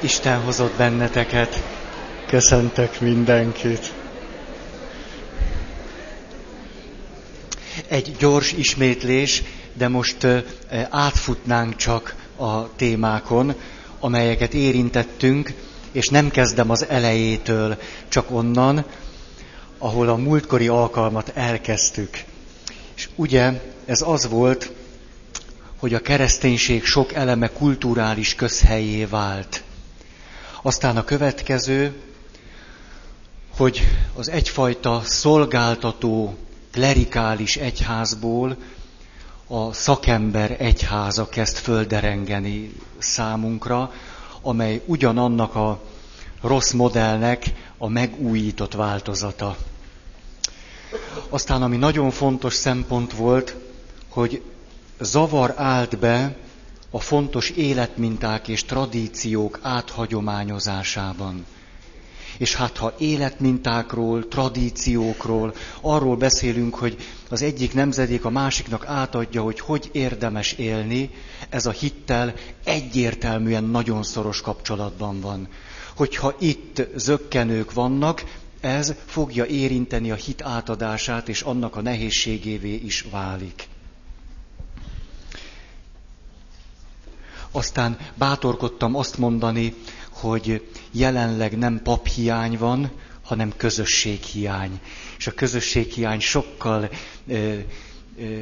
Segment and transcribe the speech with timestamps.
[0.00, 1.62] Isten hozott benneteket.
[2.26, 3.92] Köszöntök mindenkit.
[7.88, 10.26] Egy gyors ismétlés, de most
[10.90, 13.54] átfutnánk csak a témákon,
[14.00, 15.52] amelyeket érintettünk,
[15.92, 17.78] és nem kezdem az elejétől,
[18.08, 18.84] csak onnan,
[19.78, 22.24] ahol a múltkori alkalmat elkezdtük.
[22.96, 24.72] És ugye ez az volt,
[25.78, 29.64] hogy a kereszténység sok eleme kulturális közhelyé vált.
[30.66, 31.94] Aztán a következő,
[33.56, 33.80] hogy
[34.16, 36.36] az egyfajta szolgáltató
[36.72, 38.56] klerikális egyházból
[39.46, 43.92] a szakember egyháza kezd földerengeni számunkra,
[44.42, 45.80] amely ugyanannak a
[46.42, 47.44] rossz modellnek
[47.78, 49.56] a megújított változata.
[51.28, 53.54] Aztán, ami nagyon fontos szempont volt,
[54.08, 54.42] hogy
[55.00, 56.36] zavar állt be
[56.96, 61.46] a fontos életminták és tradíciók áthagyományozásában.
[62.38, 66.96] És hát ha életmintákról, tradíciókról, arról beszélünk, hogy
[67.28, 71.10] az egyik nemzedék a másiknak átadja, hogy hogy érdemes élni,
[71.48, 75.48] ez a hittel egyértelműen nagyon szoros kapcsolatban van.
[75.96, 78.24] Hogyha itt zökkenők vannak,
[78.60, 83.68] ez fogja érinteni a hit átadását, és annak a nehézségévé is válik.
[87.56, 89.74] Aztán bátorkodtam azt mondani,
[90.10, 92.90] hogy jelenleg nem paphiány van,
[93.22, 94.80] hanem közösséghiány.
[95.18, 96.90] És a közösséghiány sokkal
[97.26, 97.58] ö,
[98.18, 98.40] ö,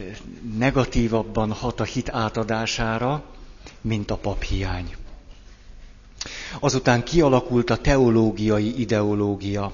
[0.58, 3.24] negatívabban hat a hit átadására,
[3.80, 4.96] mint a paphiány.
[6.60, 9.72] Azután kialakult a teológiai ideológia.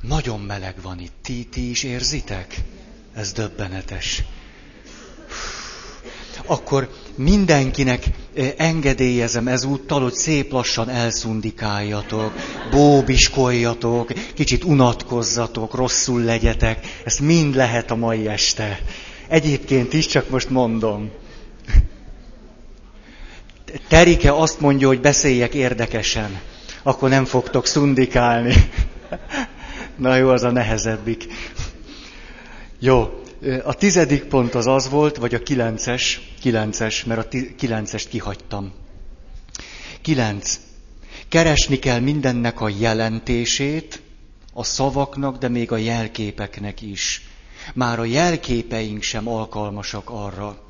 [0.00, 1.14] Nagyon meleg van itt.
[1.22, 2.62] Ti, ti is érzitek?
[3.14, 4.22] Ez döbbenetes
[6.46, 8.04] akkor mindenkinek
[8.34, 12.32] eh, engedélyezem ezúttal, hogy szép lassan elszundikáljatok,
[12.70, 17.00] bóbiskoljatok, kicsit unatkozzatok, rosszul legyetek.
[17.04, 18.80] Ez mind lehet a mai este.
[19.28, 21.10] Egyébként is, csak most mondom.
[23.88, 26.40] Terike azt mondja, hogy beszéljek érdekesen.
[26.82, 28.54] Akkor nem fogtok szundikálni.
[29.96, 31.26] Na jó, az a nehezebbik.
[32.78, 33.21] Jó,
[33.64, 38.72] a tizedik pont az az volt, vagy a kilences, kilences, mert a kilencest kihagytam.
[40.00, 40.60] Kilenc.
[41.28, 44.02] Keresni kell mindennek a jelentését,
[44.52, 47.26] a szavaknak, de még a jelképeknek is.
[47.74, 50.62] Már a jelképeink sem alkalmasak arra,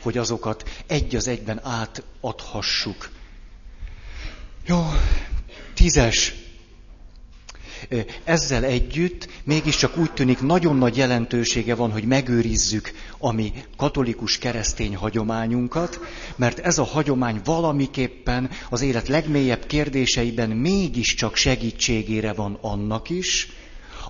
[0.00, 3.10] hogy azokat egy az egyben átadhassuk.
[4.66, 4.82] Jó,
[5.74, 6.43] tízes.
[8.24, 14.96] Ezzel együtt mégiscsak úgy tűnik nagyon nagy jelentősége van, hogy megőrizzük a mi katolikus keresztény
[14.96, 16.00] hagyományunkat,
[16.36, 23.48] mert ez a hagyomány valamiképpen az élet legmélyebb kérdéseiben mégiscsak segítségére van annak is,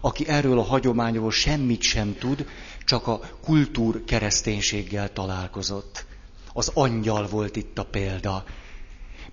[0.01, 2.47] aki erről a hagyományról semmit sem tud,
[2.85, 6.05] csak a kultúr kereszténységgel találkozott.
[6.53, 8.45] Az angyal volt itt a példa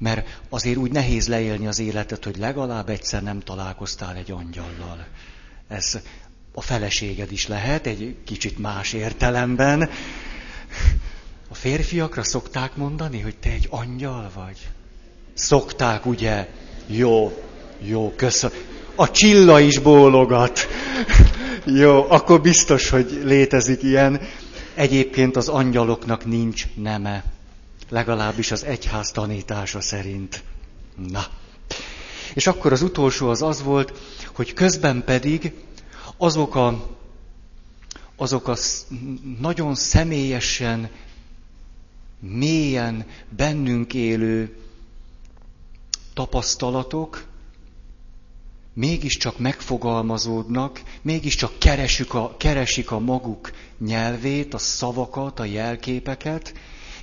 [0.01, 5.05] mert azért úgy nehéz leélni az életet, hogy legalább egyszer nem találkoztál egy angyallal.
[5.67, 5.99] Ez
[6.53, 9.89] a feleséged is lehet, egy kicsit más értelemben.
[11.49, 14.69] A férfiakra szokták mondani, hogy te egy angyal vagy?
[15.33, 16.49] Szokták, ugye?
[16.87, 17.43] Jó,
[17.79, 18.57] jó, köszönöm.
[18.95, 20.67] A csilla is bólogat.
[21.65, 24.21] Jó, akkor biztos, hogy létezik ilyen.
[24.75, 27.23] Egyébként az angyaloknak nincs neme
[27.91, 30.43] legalábbis az egyház tanítása szerint.
[31.09, 31.25] Na.
[32.33, 33.99] És akkor az utolsó az az volt,
[34.35, 35.53] hogy közben pedig
[36.17, 36.87] azok a,
[38.15, 38.55] azok a
[39.39, 40.89] nagyon személyesen,
[42.19, 44.55] mélyen bennünk élő
[46.13, 47.25] tapasztalatok
[48.73, 56.53] mégiscsak megfogalmazódnak, mégiscsak keresik a, keresik a maguk nyelvét, a szavakat, a jelképeket,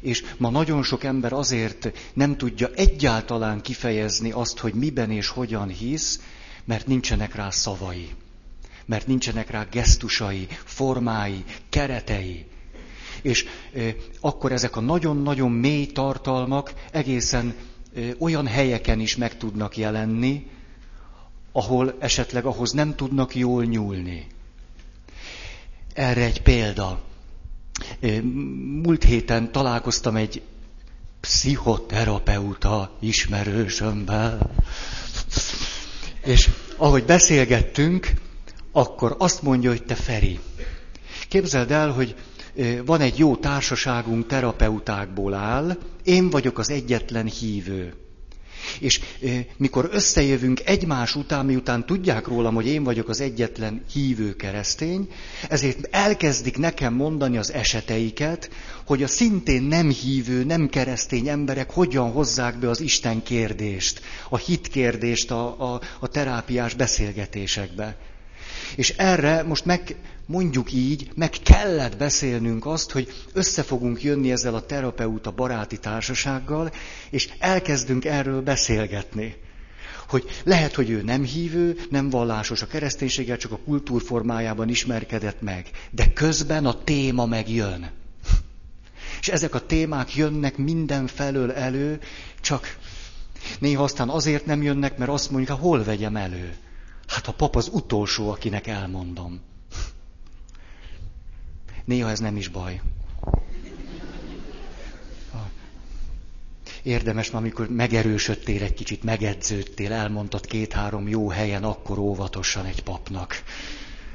[0.00, 5.68] és ma nagyon sok ember azért nem tudja egyáltalán kifejezni azt, hogy miben és hogyan
[5.68, 6.20] hisz,
[6.64, 8.08] mert nincsenek rá szavai,
[8.86, 12.46] mert nincsenek rá gesztusai, formái, keretei.
[13.22, 13.44] És
[13.74, 17.54] e, akkor ezek a nagyon-nagyon mély tartalmak egészen
[17.96, 20.46] e, olyan helyeken is meg tudnak jelenni,
[21.52, 24.26] ahol esetleg ahhoz nem tudnak jól nyúlni.
[25.94, 27.07] Erre egy példa.
[28.82, 30.42] Múlt héten találkoztam egy
[31.20, 34.50] pszichoterapeuta ismerősömmel,
[36.24, 38.12] és ahogy beszélgettünk,
[38.72, 40.38] akkor azt mondja, hogy te Feri,
[41.28, 42.14] képzeld el, hogy
[42.84, 47.94] van egy jó társaságunk, terapeutákból áll, én vagyok az egyetlen hívő.
[48.80, 49.00] És
[49.56, 55.08] mikor összejövünk egymás után, miután tudják rólam, hogy én vagyok az egyetlen hívő keresztény,
[55.48, 58.50] ezért elkezdik nekem mondani az eseteiket,
[58.86, 64.36] hogy a szintén nem hívő, nem keresztény emberek hogyan hozzák be az Isten kérdést, a
[64.36, 67.96] hit kérdést a, a, a terápiás beszélgetésekbe.
[68.76, 74.54] És erre most meg, mondjuk így, meg kellett beszélnünk azt, hogy össze fogunk jönni ezzel
[74.54, 76.72] a terapeuta baráti társasággal,
[77.10, 79.36] és elkezdünk erről beszélgetni.
[80.08, 85.70] Hogy lehet, hogy ő nem hívő, nem vallásos a kereszténységgel, csak a kultúrformájában ismerkedett meg.
[85.90, 87.90] De közben a téma megjön.
[89.20, 92.00] És ezek a témák jönnek mindenfelől elő,
[92.40, 92.78] csak
[93.58, 96.56] néha aztán azért nem jönnek, mert azt mondjuk, hát hol vegyem elő?
[97.08, 99.40] Hát a pap az utolsó, akinek elmondom.
[101.84, 102.80] Néha ez nem is baj.
[106.82, 113.42] Érdemes, amikor megerősödtél egy kicsit, megedződtél, elmondtad két-három jó helyen, akkor óvatosan egy papnak.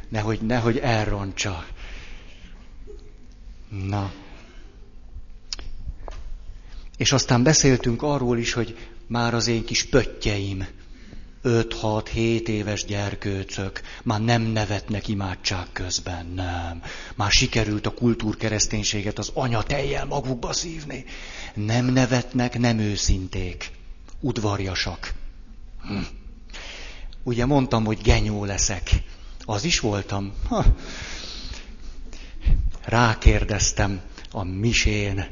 [0.09, 1.65] Nehogy, nehogy elrontsa.
[3.69, 4.11] Na.
[6.97, 10.67] És aztán beszéltünk arról is, hogy már az én kis pöttyeim,
[11.43, 16.81] 5-6-7 éves gyerkőcök már nem nevetnek imádság közben, nem.
[17.15, 21.05] Már sikerült a kultúrkereszténységet az anyatejjel magukba szívni.
[21.53, 23.71] Nem nevetnek, nem őszinték.
[24.19, 25.13] Udvarjasak.
[25.81, 25.97] Hm.
[27.23, 28.89] Ugye mondtam, hogy genyó leszek.
[29.45, 30.33] Az is voltam.
[30.47, 30.65] Ha.
[32.85, 34.01] Rákérdeztem
[34.31, 35.27] a misén,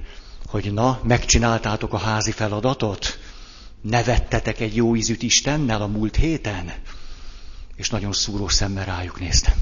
[0.46, 3.19] hogy na, megcsináltátok a házi feladatot?
[3.81, 6.74] Nevettetek egy jó ízűt Istennel a múlt héten?
[7.75, 9.54] És nagyon szúró szemmel rájuk néztem.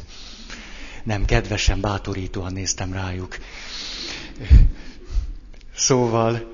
[1.03, 3.37] Nem, kedvesen, bátorítóan néztem rájuk.
[5.75, 6.51] Szóval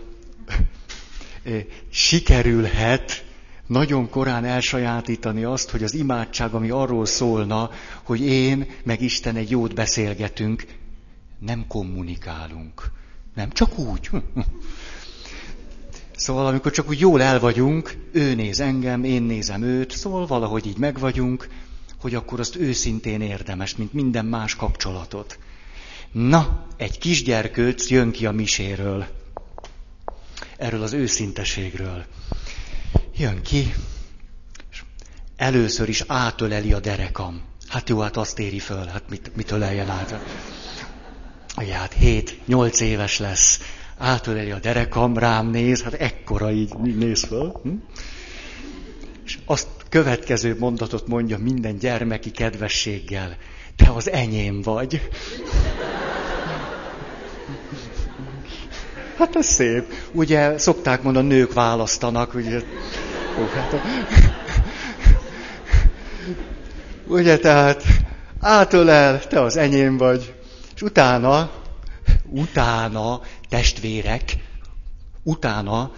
[1.90, 3.26] sikerülhet
[3.68, 7.70] nagyon korán elsajátítani azt, hogy az imádság, ami arról szólna,
[8.04, 10.66] hogy én meg Isten egy jót beszélgetünk,
[11.40, 12.92] nem kommunikálunk.
[13.36, 14.10] Nem, csak úgy.
[16.16, 20.66] Szóval amikor csak úgy jól el vagyunk, ő néz engem, én nézem őt, szóval valahogy
[20.66, 21.48] így megvagyunk,
[22.00, 25.40] hogy akkor azt őszintén érdemes, mint minden más kapcsolatot.
[26.12, 29.06] Na, egy kisgyerkőc jön ki a miséről.
[30.58, 32.06] Erről az őszinteségről.
[33.18, 33.74] Jön ki,
[34.72, 34.84] és
[35.36, 37.42] először is átöleli a derekam.
[37.68, 40.20] Hát jó, hát azt éri föl, hát mit, mit öleljen át.
[41.72, 43.60] Hát hét, nyolc éves lesz
[43.98, 47.52] átöleli a derekam, rám néz, hát ekkora így néz föl.
[47.64, 47.70] Hm?
[49.26, 53.38] És azt következő mondatot mondja minden gyermeki kedvességgel.
[53.76, 55.10] Te az enyém vagy.
[59.18, 59.94] Hát ez szép.
[60.12, 62.62] Ugye szokták mondani, nők választanak, ugye.
[63.40, 63.82] Ó, hát,
[67.08, 67.84] ugye tehát
[68.40, 70.34] átölel, te az enyém vagy.
[70.76, 71.52] És utána,
[72.30, 74.38] utána testvérek,
[75.24, 75.92] utána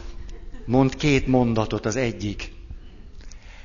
[0.65, 2.51] mond két mondatot az egyik.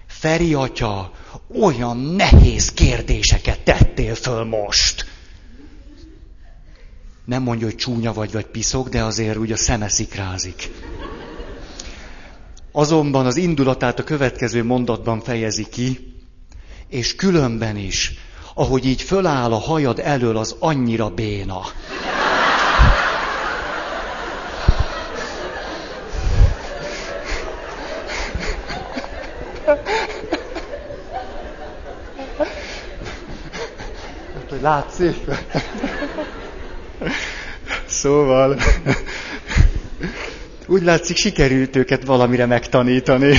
[0.06, 1.12] Feri atya,
[1.60, 5.06] olyan nehéz kérdéseket tettél föl most.
[7.24, 10.70] Nem mondja, hogy csúnya vagy, vagy piszok, de azért úgy a szeme szikrázik.
[12.72, 16.14] Azonban az indulatát a következő mondatban fejezi ki,
[16.88, 18.14] és különben is,
[18.54, 21.60] ahogy így föláll a hajad elől, az annyira béna.
[34.62, 35.16] Látszik.
[37.86, 38.58] Szóval,
[40.66, 43.38] úgy látszik, sikerült őket valamire megtanítani.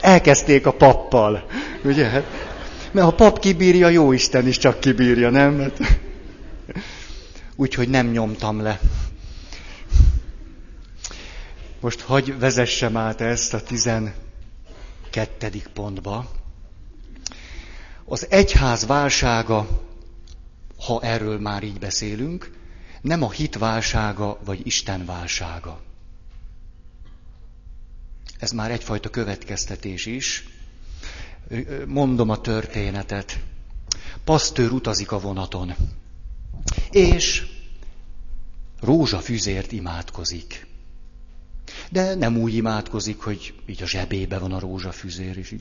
[0.00, 1.46] Elkezdték a pappal,
[1.84, 2.04] ugye?
[2.04, 2.24] Hát,
[2.90, 5.72] mert ha pap kibírja, jó Isten is csak kibírja, nem?
[7.56, 8.80] Úgyhogy nem nyomtam le.
[11.80, 16.41] Most hagy vezessem át ezt a tizenkettedik pontba.
[18.04, 19.68] Az egyház válsága,
[20.78, 22.50] ha erről már így beszélünk,
[23.00, 25.80] nem a hit válsága, vagy Isten válsága.
[28.38, 30.44] Ez már egyfajta következtetés is.
[31.86, 33.38] Mondom a történetet.
[34.24, 35.74] Pasztőr utazik a vonaton,
[36.90, 37.46] és
[38.80, 40.66] rózsafüzért imádkozik.
[41.90, 45.54] De nem úgy imádkozik, hogy így a zsebébe van a rózsafüzér, és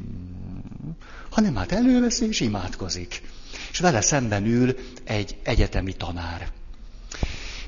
[1.29, 3.21] hanem hát előveszi és imádkozik.
[3.71, 6.51] És vele szemben ül egy egyetemi tanár.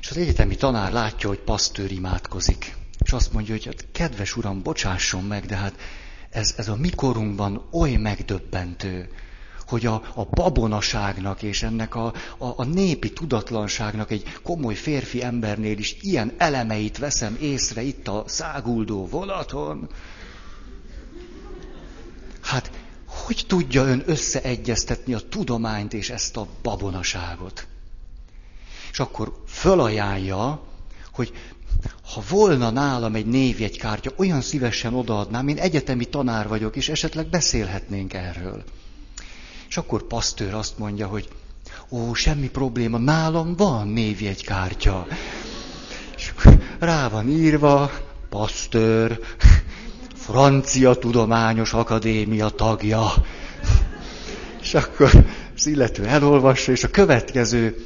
[0.00, 2.76] És az egyetemi tanár látja, hogy pasztőr imádkozik.
[2.98, 5.74] És azt mondja, hogy hát, kedves uram, bocsásson meg, de hát
[6.30, 9.08] ez, ez a mikorunkban oly megdöbbentő,
[9.66, 12.06] hogy a, a babonaságnak és ennek a,
[12.38, 18.24] a, a népi tudatlanságnak egy komoly férfi embernél is ilyen elemeit veszem észre itt a
[18.26, 19.88] száguldó vonaton.
[22.40, 22.70] Hát,
[23.06, 27.66] hogy tudja ön összeegyeztetni a tudományt és ezt a babonaságot?
[28.90, 30.62] És akkor fölajánlja,
[31.12, 31.32] hogy
[32.12, 38.12] ha volna nálam egy névjegykártya, olyan szívesen odaadnám, én egyetemi tanár vagyok, és esetleg beszélhetnénk
[38.12, 38.64] erről.
[39.74, 41.28] És akkor pasztőr azt mondja, hogy
[41.90, 45.06] ó, semmi probléma, nálam van névjegykártya.
[46.16, 46.32] És
[46.78, 47.90] rá van írva,
[48.28, 49.20] pasztőr,
[50.14, 53.12] francia tudományos akadémia tagja.
[54.62, 55.10] És akkor
[55.56, 57.84] az illető elolvassa, és a következő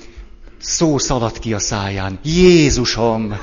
[0.61, 2.19] szó szaladt ki a száján.
[2.23, 3.39] Jézusom!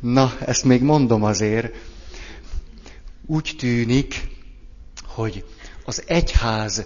[0.00, 1.74] Na, ezt még mondom azért.
[3.26, 4.28] Úgy tűnik,
[5.04, 5.44] hogy
[5.84, 6.84] az egyház,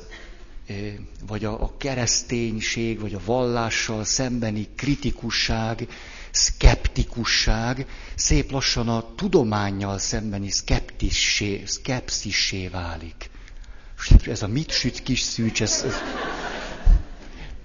[1.27, 5.89] vagy a, kereszténység, vagy a vallással szembeni kritikusság,
[6.31, 13.31] szkeptikusság szép lassan a tudományjal szembeni szkeptissé, szkepszissé válik.
[14.27, 15.95] Ez a mit süt kis szűcs, ez, ez,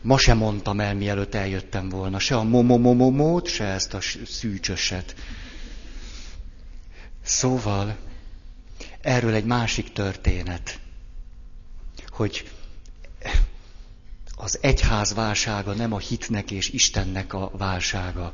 [0.05, 2.19] ma sem mondtam el, mielőtt eljöttem volna.
[2.19, 5.15] Se a momomomomót, se ezt a szűcsöset.
[7.23, 7.97] Szóval,
[9.01, 10.79] erről egy másik történet,
[12.09, 12.51] hogy
[14.35, 18.33] az egyház válsága nem a hitnek és Istennek a válsága.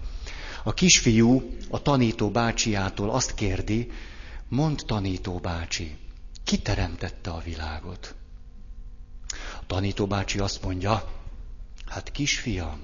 [0.63, 3.91] A kisfiú a tanító bácsiától azt kérdi,
[4.47, 5.97] mond tanító bácsi,
[6.43, 8.15] ki teremtette a világot?
[9.59, 11.20] A tanító bácsi azt mondja,
[11.91, 12.79] hát kisfiam,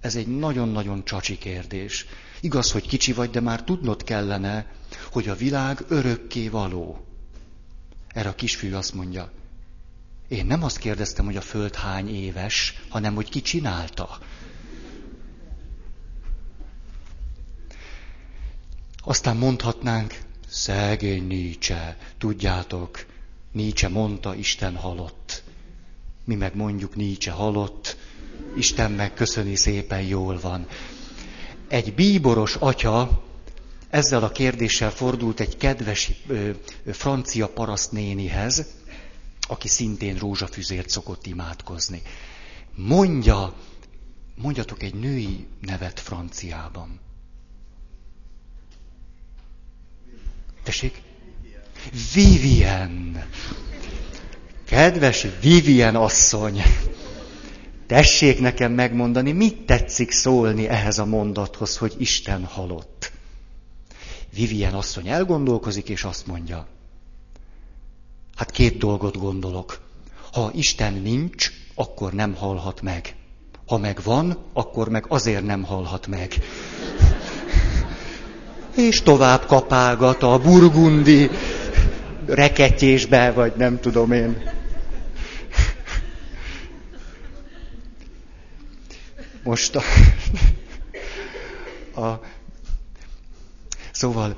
[0.00, 2.06] ez egy nagyon-nagyon csacsi kérdés.
[2.40, 4.66] Igaz, hogy kicsi vagy, de már tudnod kellene,
[5.12, 7.06] hogy a világ örökké való.
[8.08, 9.32] Erre a kisfiú azt mondja,
[10.28, 14.18] én nem azt kérdeztem, hogy a föld hány éves, hanem hogy ki csinálta.
[18.98, 23.06] Aztán mondhatnánk, szegény Nietzsche, tudjátok,
[23.52, 25.42] Nietzsche mondta, Isten halott.
[26.24, 27.96] Mi meg mondjuk Nietzsche halott,
[28.56, 30.66] Isten meg köszöni szépen, jól van.
[31.68, 33.24] Egy bíboros atya
[33.90, 36.50] ezzel a kérdéssel fordult egy kedves ö,
[36.92, 38.66] francia parasztnénihez,
[39.48, 42.02] aki szintén rózsafüzért szokott imádkozni.
[42.74, 43.54] Mondja,
[44.34, 47.00] mondjatok egy női nevet franciában.
[50.62, 51.02] Tessék?
[52.14, 53.24] Vivien.
[54.64, 56.62] Kedves Vivien asszony,
[57.86, 63.12] tessék nekem megmondani, mit tetszik szólni ehhez a mondathoz, hogy Isten halott.
[64.34, 66.66] Vivien asszony elgondolkozik, és azt mondja,
[68.36, 69.80] hát két dolgot gondolok.
[70.32, 73.14] Ha Isten nincs, akkor nem halhat meg.
[73.66, 76.34] Ha meg van, akkor meg azért nem halhat meg
[78.76, 81.30] és tovább kapálgat a burgundi
[82.26, 84.55] reketyésbe, vagy nem tudom én.
[89.46, 89.82] Most a,
[92.00, 92.20] a
[93.92, 94.36] Szóval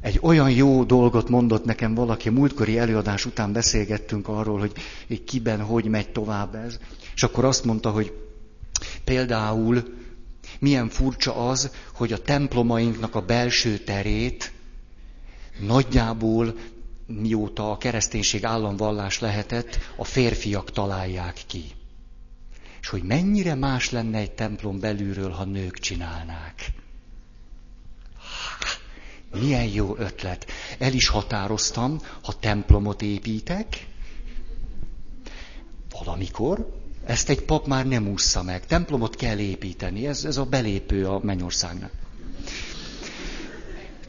[0.00, 4.58] egy olyan jó dolgot mondott nekem valaki, múltkori előadás után beszélgettünk arról,
[5.08, 6.78] hogy kiben hogy megy tovább ez,
[7.14, 8.12] és akkor azt mondta, hogy
[9.04, 9.82] például
[10.58, 14.52] milyen furcsa az, hogy a templomainknak a belső terét
[15.60, 16.54] nagyjából
[17.06, 21.64] mióta a kereszténység államvallás lehetett, a férfiak találják ki.
[22.86, 26.72] És hogy mennyire más lenne egy templom belülről, ha nők csinálnák.
[29.40, 30.46] Milyen jó ötlet.
[30.78, 33.86] El is határoztam, ha templomot építek,
[35.90, 38.66] valamikor, ezt egy pap már nem ússza meg.
[38.66, 41.90] Templomot kell építeni, ez, ez a belépő a mennyországnak.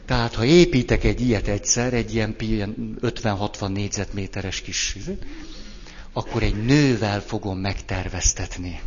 [0.04, 4.96] Tehát, ha építek egy ilyet egyszer, egy ilyen, ilyen 50-60 négyzetméteres kis,
[6.18, 8.80] akkor egy nővel fogom megterveztetni.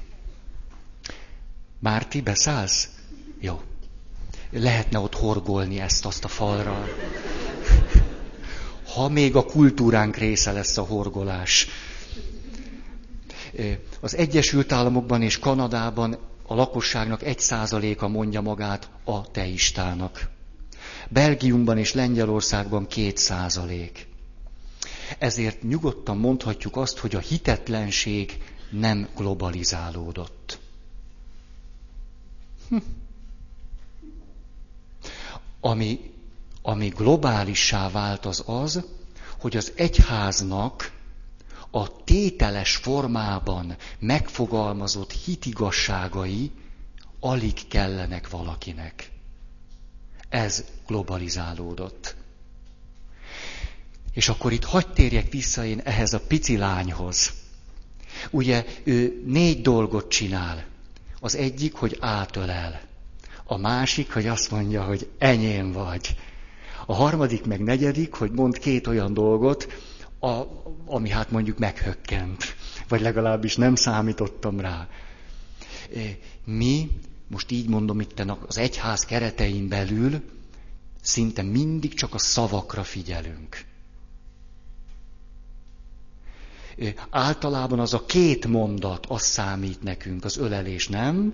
[1.79, 2.89] Márti, beszállsz?
[3.39, 3.61] Jó.
[4.49, 6.87] Lehetne ott horgolni ezt, azt a falra.
[8.93, 11.67] Ha még a kultúránk része lesz a horgolás
[13.99, 20.29] az Egyesült Államokban és Kanadában a lakosságnak egy százaléka mondja magát a teistának.
[21.09, 24.10] Belgiumban és Lengyelországban két százalék.
[25.17, 30.59] Ezért nyugodtan mondhatjuk azt, hogy a hitetlenség nem globalizálódott.
[32.69, 32.77] Hm.
[35.59, 36.13] Ami,
[36.61, 38.85] ami globálissá vált az az,
[39.39, 40.99] hogy az egyháznak
[41.71, 46.51] a tételes formában megfogalmazott hitigasságai
[47.19, 49.11] alig kellenek valakinek.
[50.29, 52.15] Ez globalizálódott.
[54.13, 57.33] És akkor itt hagyd térjek vissza én ehhez a pici lányhoz.
[58.29, 60.65] Ugye ő négy dolgot csinál.
[61.19, 62.81] Az egyik, hogy átölel.
[63.43, 66.15] A másik, hogy azt mondja, hogy enyém vagy.
[66.85, 69.67] A harmadik, meg negyedik, hogy mond két olyan dolgot,
[70.19, 70.43] a,
[70.85, 72.55] ami hát mondjuk meghökkent,
[72.87, 74.87] vagy legalábbis nem számítottam rá.
[76.45, 76.89] Mi,
[77.27, 80.21] most így mondom itt az egyház keretein belül,
[81.01, 83.65] szinte mindig csak a szavakra figyelünk.
[87.09, 91.33] Általában az a két mondat, az számít nekünk, az ölelés nem,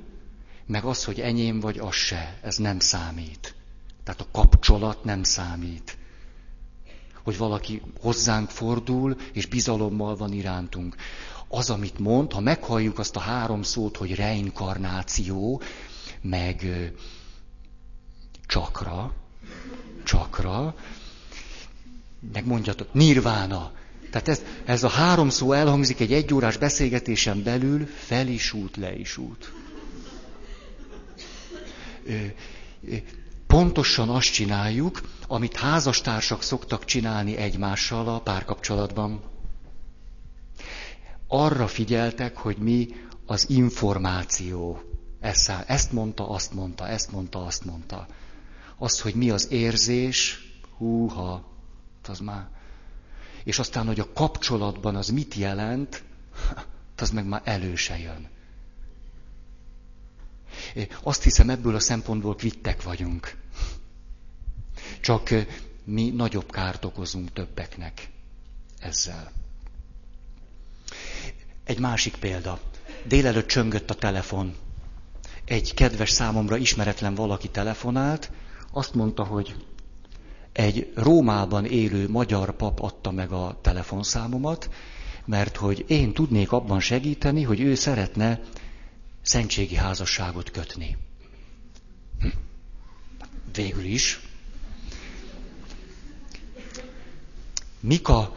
[0.65, 3.55] meg az, hogy enyém vagy, az se, ez nem számít.
[4.03, 5.97] Tehát a kapcsolat nem számít.
[7.23, 10.95] Hogy valaki hozzánk fordul, és bizalommal van irántunk.
[11.47, 15.61] Az, amit mond, ha meghalljuk azt a három szót, hogy reinkarnáció,
[16.21, 16.65] meg
[18.47, 19.13] csakra,
[20.03, 20.75] csakra,
[22.33, 23.71] meg mondjatok, nirvána,
[24.09, 28.95] tehát ez, ez a három szó elhangzik egy egyórás beszélgetésen belül, fel is út, le
[28.95, 29.51] is út.
[33.47, 39.21] Pontosan azt csináljuk, amit házastársak szoktak csinálni egymással a párkapcsolatban.
[41.27, 42.87] Arra figyeltek, hogy mi
[43.25, 44.81] az információ.
[45.67, 48.07] Ezt mondta, azt mondta, ezt mondta, azt mondta.
[48.77, 50.39] Az, hogy mi az érzés,
[50.77, 51.45] húha,
[52.07, 52.47] az már
[53.47, 56.03] és aztán, hogy a kapcsolatban az mit jelent,
[56.97, 58.27] az meg már előse jön.
[61.03, 63.35] Azt hiszem, ebből a szempontból kvittek vagyunk.
[65.01, 65.29] Csak
[65.83, 68.09] mi nagyobb kárt okozunk többeknek
[68.79, 69.31] ezzel.
[71.63, 72.59] Egy másik példa.
[73.03, 74.55] Délelőtt csöngött a telefon.
[75.45, 78.31] Egy kedves számomra ismeretlen valaki telefonált,
[78.71, 79.55] azt mondta, hogy
[80.57, 84.69] egy Rómában élő magyar pap adta meg a telefonszámomat,
[85.25, 88.41] mert hogy én tudnék abban segíteni, hogy ő szeretne
[89.21, 90.97] szentségi házasságot kötni.
[92.19, 92.27] Hm.
[93.53, 94.19] Végül is.
[97.79, 98.35] Mik a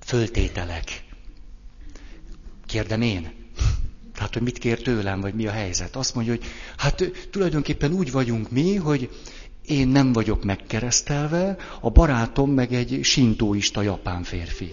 [0.00, 1.04] föltételek?
[2.66, 3.32] Kérdem én.
[4.14, 5.96] Tehát, hogy mit kér tőlem, vagy mi a helyzet.
[5.96, 6.44] Azt mondja, hogy
[6.76, 9.10] hát tulajdonképpen úgy vagyunk mi, hogy
[9.66, 14.72] én nem vagyok megkeresztelve, a barátom meg egy sintóista japán férfi.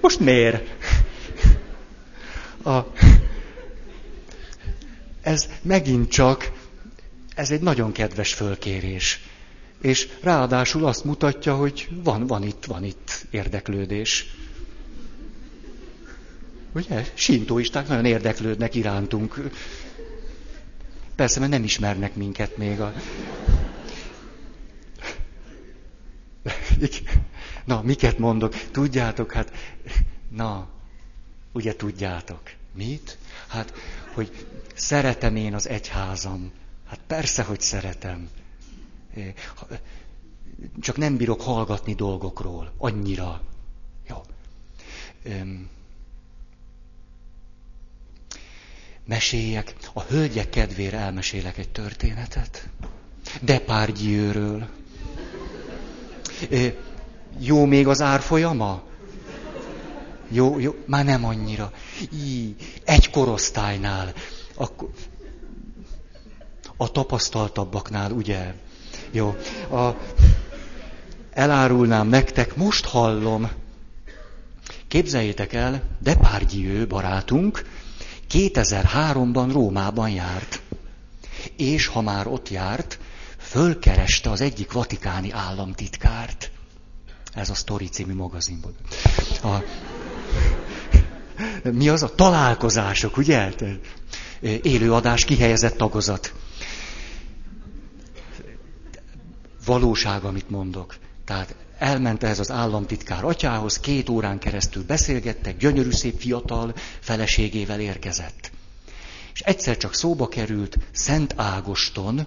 [0.00, 0.68] Most miért?
[2.64, 2.78] A,
[5.22, 6.52] ez megint csak,
[7.34, 9.20] ez egy nagyon kedves fölkérés.
[9.80, 14.26] És ráadásul azt mutatja, hogy van, van itt, van itt érdeklődés.
[16.74, 17.04] Ugye?
[17.14, 19.50] Sintóisták nagyon érdeklődnek irántunk.
[21.14, 22.92] Persze, mert nem ismernek minket még a...
[27.64, 28.54] Na, miket mondok?
[28.70, 29.52] Tudjátok, hát...
[30.28, 30.68] Na,
[31.52, 32.40] ugye tudjátok.
[32.72, 33.18] Mit?
[33.48, 33.72] Hát,
[34.14, 36.52] hogy szeretem én az egyházam.
[36.86, 38.28] Hát persze, hogy szeretem.
[40.80, 42.72] Csak nem bírok hallgatni dolgokról.
[42.78, 43.40] Annyira.
[44.08, 44.16] Jó
[49.06, 52.68] meséljek, a hölgyek kedvére elmesélek egy történetet.
[53.40, 54.66] Depárgyőről.
[57.38, 58.82] Jó még az árfolyama?
[60.28, 61.72] Jó, jó, már nem annyira.
[62.12, 64.12] Í, egy korosztálynál.
[64.54, 64.90] Akkor,
[66.76, 68.54] a tapasztaltabbaknál, ugye?
[69.10, 69.36] Jó.
[69.70, 69.90] A,
[71.30, 73.50] elárulnám nektek, most hallom.
[74.88, 77.64] Képzeljétek el, Depárgyő barátunk,
[78.30, 80.62] 2003-ban Rómában járt.
[81.56, 82.98] És ha már ott járt,
[83.38, 86.50] fölkereste az egyik vatikáni államtitkárt.
[87.34, 88.72] Ez a Story című magazinból.
[89.42, 89.56] A,
[91.62, 93.52] mi az a találkozások, ugye?
[94.62, 96.32] Élőadás kihelyezett tagozat.
[99.64, 100.96] Valóság, amit mondok.
[101.24, 108.50] Tehát elment ehhez az államtitkár atyához, két órán keresztül beszélgettek, gyönyörű szép fiatal feleségével érkezett.
[109.32, 112.26] És egyszer csak szóba került Szent Ágoston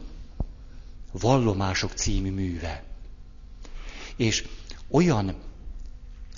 [1.12, 2.83] Vallomások című műve.
[4.15, 4.47] És
[4.89, 5.36] olyan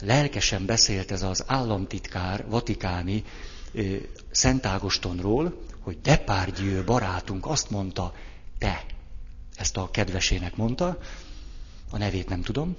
[0.01, 3.23] lelkesen beszélt ez az államtitkár, vatikáni
[4.31, 8.13] Szent Ágostonról, hogy Depárgyő barátunk azt mondta,
[8.57, 8.85] te,
[9.55, 10.97] ezt a kedvesének mondta,
[11.91, 12.75] a nevét nem tudom,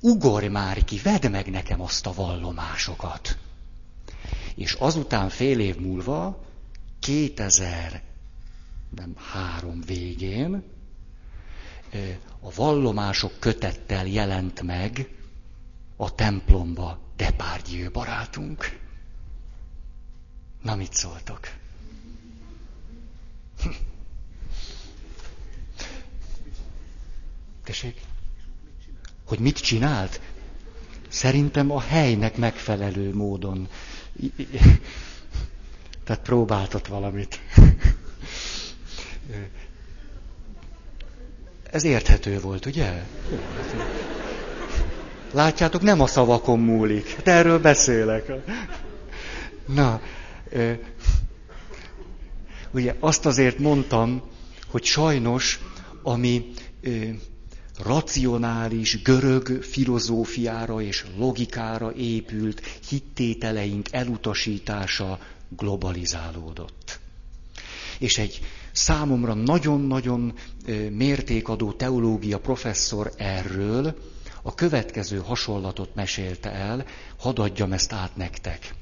[0.00, 3.38] ugorj már ki, vedd meg nekem azt a vallomásokat.
[4.54, 6.44] És azután fél év múlva,
[6.98, 8.02] 2000,
[8.96, 10.62] nem három végén,
[12.40, 15.08] a vallomások kötettel jelent meg
[15.96, 18.78] a templomba Depárgyő barátunk.
[20.62, 21.40] Na, mit szóltok?
[27.64, 28.00] Tessék?
[29.28, 30.20] Hogy mit csinált?
[31.08, 33.68] Szerintem a helynek megfelelő módon.
[36.04, 37.40] Tehát próbáltat valamit.
[41.70, 43.04] Ez érthető volt, ugye?
[45.32, 47.16] Látjátok, nem a szavakon múlik.
[47.24, 48.32] De erről beszélek.
[49.66, 50.00] Na,
[52.70, 54.22] ugye azt azért mondtam,
[54.70, 55.60] hogy sajnos,
[56.02, 56.50] ami
[57.78, 67.00] racionális görög filozófiára és logikára épült hittételeink elutasítása globalizálódott.
[67.98, 68.40] És egy
[68.72, 70.32] számomra nagyon-nagyon
[70.90, 73.94] mértékadó teológia professzor erről
[74.42, 76.84] a következő hasonlatot mesélte el,
[77.18, 78.74] hadd adjam ezt át nektek.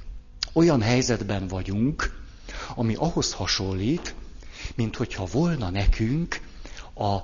[0.52, 2.24] Olyan helyzetben vagyunk,
[2.74, 4.14] ami ahhoz hasonlít,
[4.74, 6.40] mint hogyha volna nekünk
[6.94, 7.16] a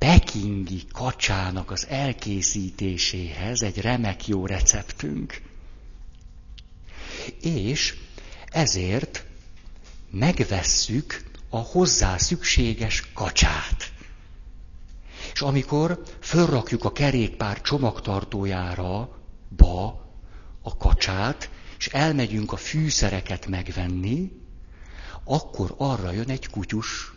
[0.00, 5.42] pekingi kacsának az elkészítéséhez egy remek jó receptünk.
[7.40, 7.94] És
[8.46, 9.24] ezért
[10.10, 13.92] megvesszük a hozzá szükséges kacsát.
[15.32, 19.18] És amikor fölrakjuk a kerékpár csomagtartójára,
[19.56, 20.08] ba,
[20.62, 24.32] a kacsát, és elmegyünk a fűszereket megvenni,
[25.24, 27.12] akkor arra jön egy kutyus.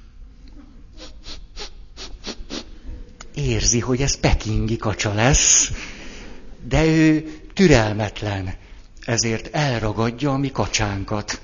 [3.33, 5.71] Érzi, hogy ez pekingi kacsa lesz,
[6.67, 8.55] de ő türelmetlen,
[9.05, 11.41] ezért elragadja a mi kacsánkat.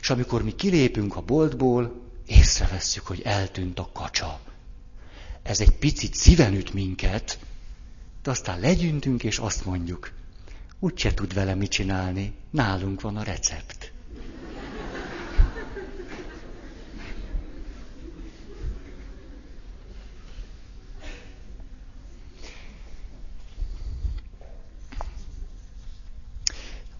[0.00, 4.40] És amikor mi kilépünk a boltból, észrevesszük, hogy eltűnt a kacsa.
[5.42, 7.38] Ez egy picit szíven üt minket,
[8.22, 10.12] de aztán legyüntünk, és azt mondjuk,
[10.78, 13.93] úgyse tud vele mit csinálni, nálunk van a recept.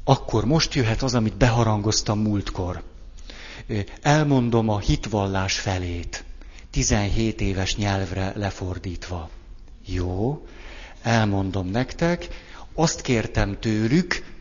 [0.04, 2.82] Akkor most jöhet az, amit beharangoztam múltkor.
[4.02, 6.24] Elmondom a hitvallás felét,
[6.70, 9.30] 17 éves nyelvre lefordítva.
[9.86, 10.46] Jó,
[11.02, 12.28] elmondom nektek,
[12.74, 14.32] azt kértem tőlük,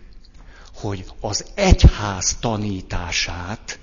[0.74, 3.80] hogy az egyház tanítását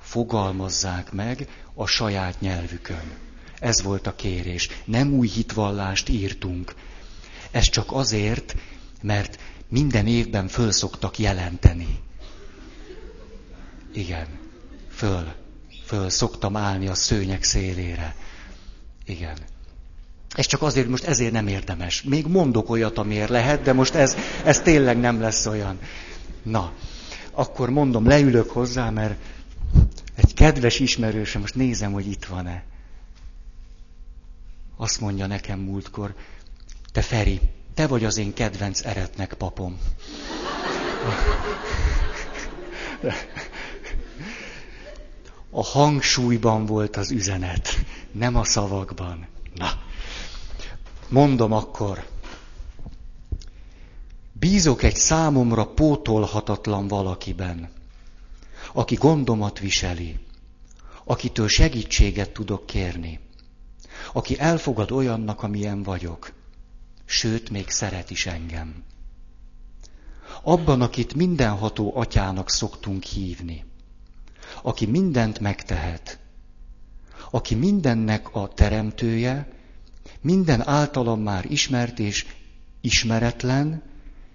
[0.00, 3.12] fogalmazzák meg a saját nyelvükön.
[3.58, 4.68] Ez volt a kérés.
[4.84, 6.74] Nem új hitvallást írtunk.
[7.50, 8.54] Ez csak azért,
[9.02, 9.38] mert
[9.74, 11.98] minden évben föl szoktak jelenteni.
[13.92, 14.26] Igen,
[14.90, 15.32] föl,
[15.86, 18.14] föl szoktam állni a szőnyek szélére.
[19.04, 19.36] Igen.
[20.34, 22.02] Ez csak azért, most ezért nem érdemes.
[22.02, 25.78] Még mondok olyat, amiért lehet, de most ez, ez tényleg nem lesz olyan.
[26.42, 26.72] Na,
[27.32, 29.18] akkor mondom, leülök hozzá, mert
[30.14, 32.64] egy kedves ismerősöm, most nézem, hogy itt van-e.
[34.76, 36.14] Azt mondja nekem múltkor,
[36.92, 37.40] te Feri,
[37.74, 39.78] te vagy az én kedvenc eretnek papom.
[45.50, 47.68] A hangsúlyban volt az üzenet,
[48.12, 49.26] nem a szavakban.
[49.54, 49.70] Na,
[51.08, 52.06] mondom akkor.
[54.32, 57.72] Bízok egy számomra pótolhatatlan valakiben,
[58.72, 60.18] aki gondomat viseli,
[61.04, 63.20] akitől segítséget tudok kérni,
[64.12, 66.32] aki elfogad olyannak, amilyen vagyok,
[67.04, 68.84] sőt, még szeret is engem.
[70.42, 73.64] Abban, akit mindenható atyának szoktunk hívni,
[74.62, 76.18] aki mindent megtehet,
[77.30, 79.48] aki mindennek a teremtője,
[80.20, 82.26] minden általam már ismert és
[82.80, 83.82] ismeretlen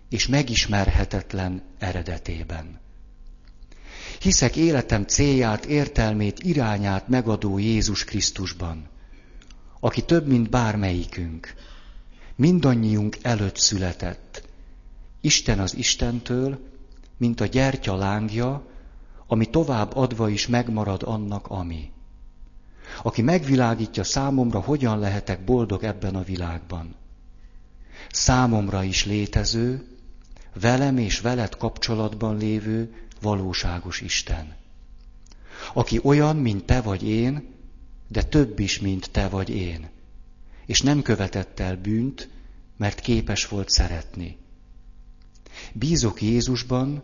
[0.10, 2.79] és megismerhetetlen eredetében.
[4.19, 8.89] Hiszek életem célját, értelmét, irányát megadó Jézus Krisztusban,
[9.79, 11.53] aki több, mint bármelyikünk,
[12.39, 14.43] mindannyiunk előtt született.
[15.21, 16.60] Isten az Istentől,
[17.17, 18.67] mint a gyertya lángja,
[19.28, 21.91] ami tovább adva is megmarad annak, ami.
[23.04, 26.95] Aki megvilágítja számomra, hogyan lehetek boldog ebben a világban.
[28.12, 29.88] Számomra is létező,
[30.54, 34.56] velem és veled kapcsolatban lévő valóságos Isten.
[35.73, 37.54] Aki olyan, mint te vagy én,
[38.08, 39.89] de több is, mint te vagy én.
[40.69, 42.29] És nem követett el bűnt,
[42.77, 44.38] mert képes volt szeretni.
[45.73, 47.03] Bízok Jézusban,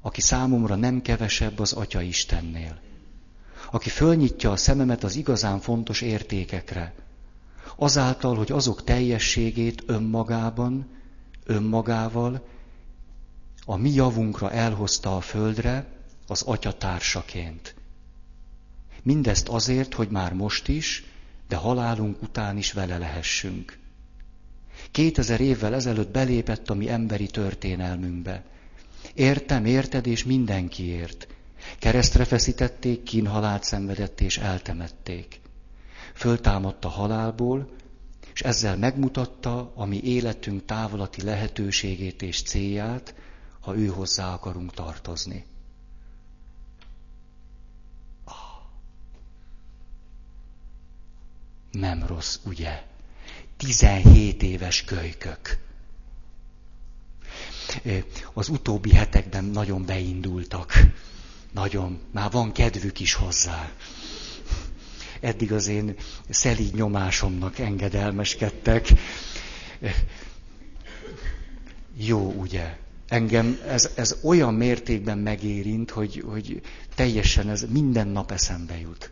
[0.00, 2.80] aki számomra nem kevesebb az Atya Istennél.
[3.70, 6.94] Aki fölnyitja a szememet az igazán fontos értékekre,
[7.76, 10.86] azáltal, hogy azok teljességét önmagában,
[11.44, 12.48] önmagával,
[13.64, 15.86] a mi javunkra elhozta a földre,
[16.26, 17.74] az Atya társaként.
[19.02, 21.04] Mindezt azért, hogy már most is,
[21.48, 23.78] de halálunk után is vele lehessünk.
[24.90, 28.44] Kétezer évvel ezelőtt belépett a mi emberi történelmünkbe.
[29.14, 31.28] Értem, érted, és mindenkiért.
[31.78, 35.40] Keresztre feszítették, kínhalált szenvedett és eltemették.
[36.14, 37.70] Föltámadt a halálból,
[38.34, 43.14] és ezzel megmutatta a mi életünk távolati lehetőségét és célját,
[43.60, 45.44] ha ő hozzá akarunk tartozni.
[51.70, 52.82] Nem rossz, ugye?
[53.56, 55.58] 17 éves kölykök.
[58.34, 60.72] Az utóbbi hetekben nagyon beindultak.
[61.52, 62.00] Nagyon.
[62.10, 63.70] Már van kedvük is hozzá.
[65.20, 65.94] Eddig az én
[66.28, 68.88] szelíd nyomásomnak engedelmeskedtek.
[71.96, 72.76] Jó, ugye?
[73.08, 76.60] Engem ez, ez olyan mértékben megérint, hogy, hogy
[76.94, 79.10] teljesen ez minden nap eszembe jut.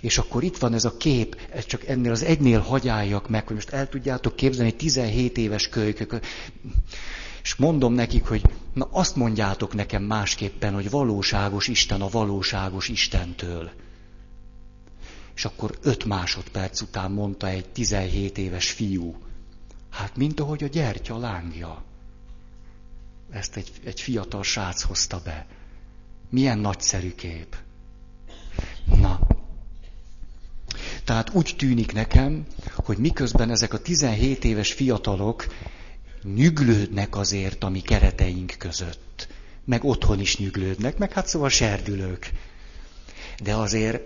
[0.00, 3.54] És akkor itt van ez a kép, ez csak ennél az egynél hagyáljak meg, hogy
[3.54, 6.20] most el tudjátok képzelni 17 éves kölykök.
[7.42, 13.70] És mondom nekik, hogy na azt mondjátok nekem másképpen, hogy valóságos Isten a valóságos Istentől.
[15.34, 19.16] És akkor öt másodperc után mondta egy 17 éves fiú.
[19.90, 21.82] Hát, mint ahogy a gyertya lángja.
[23.30, 25.46] Ezt egy, egy fiatal srác hozta be.
[26.30, 27.56] Milyen nagyszerű kép.
[28.84, 29.20] Na,
[31.04, 35.46] tehát úgy tűnik nekem, hogy miközben ezek a 17 éves fiatalok
[36.22, 39.28] nyüglődnek azért a mi kereteink között,
[39.64, 42.30] meg otthon is nyüglődnek, meg hát szóval serdülők.
[43.42, 44.02] De azért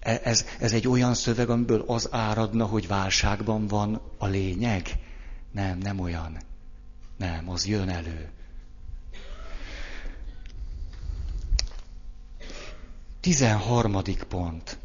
[0.00, 4.90] e, ez, ez egy olyan szöveg, amiből az áradna, hogy válságban van a lényeg?
[5.52, 6.38] Nem, nem olyan.
[7.16, 8.28] Nem, az jön elő.
[13.20, 14.78] Tizenharmadik pont.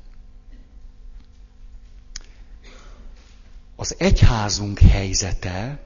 [3.79, 5.79] Az egyházunk helyzete,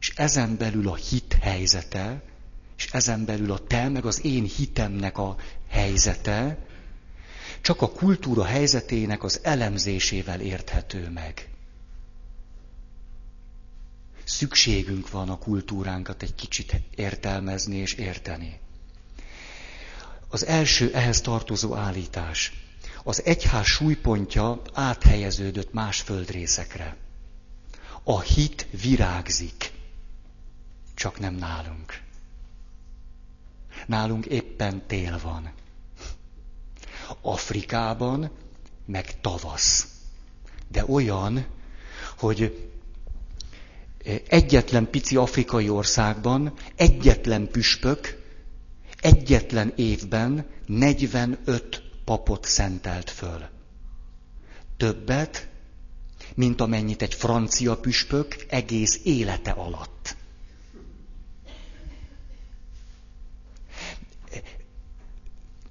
[0.00, 2.22] és ezen belül a hit helyzete,
[2.76, 5.36] és ezen belül a te, meg az én hitemnek a
[5.68, 6.58] helyzete,
[7.60, 11.48] csak a kultúra helyzetének az elemzésével érthető meg.
[14.24, 18.60] Szükségünk van a kultúránkat egy kicsit értelmezni és érteni.
[20.28, 22.52] Az első ehhez tartozó állítás.
[23.04, 26.96] Az egyház súlypontja áthelyeződött más földrészekre.
[28.04, 29.72] A hit virágzik,
[30.94, 32.00] csak nem nálunk.
[33.86, 35.52] Nálunk éppen tél van.
[37.20, 38.30] Afrikában
[38.86, 39.86] meg tavasz.
[40.68, 41.46] De olyan,
[42.18, 42.68] hogy
[44.28, 48.20] egyetlen pici afrikai országban egyetlen püspök
[49.00, 53.48] egyetlen évben 45 papot szentelt föl.
[54.76, 55.48] Többet
[56.34, 60.16] mint amennyit egy francia püspök egész élete alatt.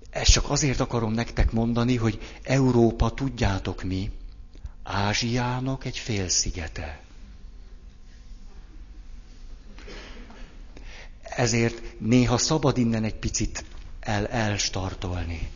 [0.10, 4.12] Ezt csak azért akarom nektek mondani, hogy Európa, tudjátok mi,
[4.84, 7.02] Ázsiának egy félszigete.
[11.22, 13.66] Ezért néha szabad innen egy picit
[14.00, 15.50] el elstartolni.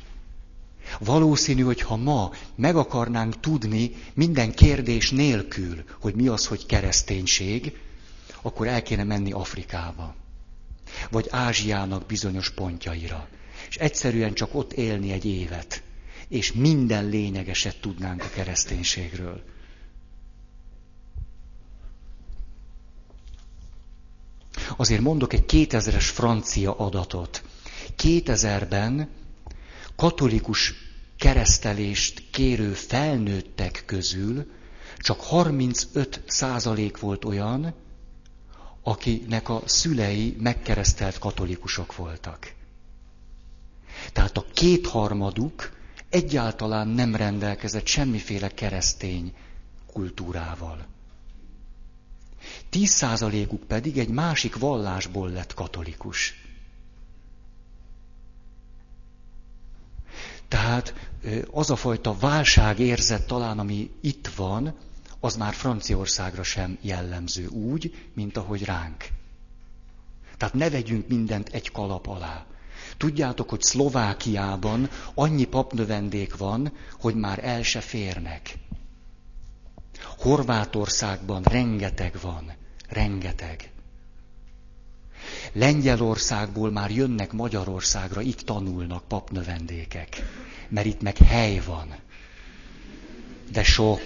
[1.00, 7.78] Valószínű, hogy ha ma meg akarnánk tudni minden kérdés nélkül, hogy mi az, hogy kereszténység,
[8.42, 10.16] akkor el kéne menni Afrikába.
[11.12, 13.28] Vagy Ázsiának bizonyos pontjaira.
[13.70, 15.84] És egyszerűen csak ott élni egy évet.
[16.28, 19.44] És minden lényegeset tudnánk a kereszténységről.
[24.78, 27.44] Azért mondok egy 2000-es francia adatot.
[27.98, 29.10] 2000-ben
[29.96, 30.74] katolikus
[31.18, 34.52] keresztelést kérő felnőttek közül
[34.98, 37.74] csak 35 százalék volt olyan,
[38.84, 42.54] akinek a szülei megkeresztelt katolikusok voltak.
[44.14, 45.72] Tehát a kétharmaduk
[46.10, 49.34] egyáltalán nem rendelkezett semmiféle keresztény
[49.94, 50.86] kultúrával.
[52.70, 56.45] Tíz százalékuk pedig egy másik vallásból lett katolikus.
[60.48, 60.94] Tehát
[61.52, 64.76] az a fajta válság érzet talán, ami itt van,
[65.20, 69.08] az már Franciaországra sem jellemző úgy, mint ahogy ránk.
[70.38, 72.46] Tehát ne vegyünk mindent egy kalap alá.
[72.98, 78.58] Tudjátok, hogy Szlovákiában annyi papnövendék van, hogy már el se férnek.
[80.18, 82.54] Horvátországban rengeteg van,
[82.90, 83.72] rengeteg.
[85.52, 90.22] Lengyelországból már jönnek Magyarországra, itt tanulnak papnövendékek,
[90.70, 91.96] mert itt meg hely van.
[93.52, 94.02] De sok.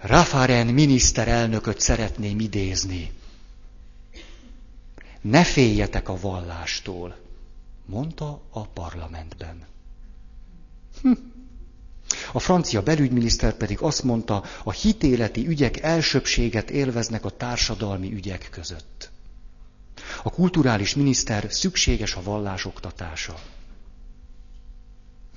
[0.00, 3.10] Rafaren miniszterelnököt szeretném idézni.
[5.20, 7.16] Ne féljetek a vallástól,
[7.86, 9.66] mondta a parlamentben.
[11.02, 11.12] Hm.
[12.32, 19.10] A francia belügyminiszter pedig azt mondta, a hitéleti ügyek elsőbséget élveznek a társadalmi ügyek között.
[20.22, 23.34] A kulturális miniszter szükséges a vallás oktatása.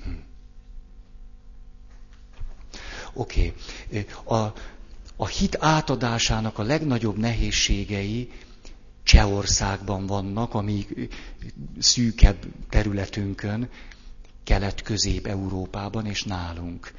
[0.03, 0.09] Hm.
[3.13, 3.53] Oké.
[4.23, 4.35] A,
[5.15, 8.31] a hit átadásának a legnagyobb nehézségei
[9.03, 10.85] Csehországban vannak, ami
[11.79, 13.69] szűkebb területünkön,
[14.45, 16.93] Kelet-Közép-Európában és nálunk.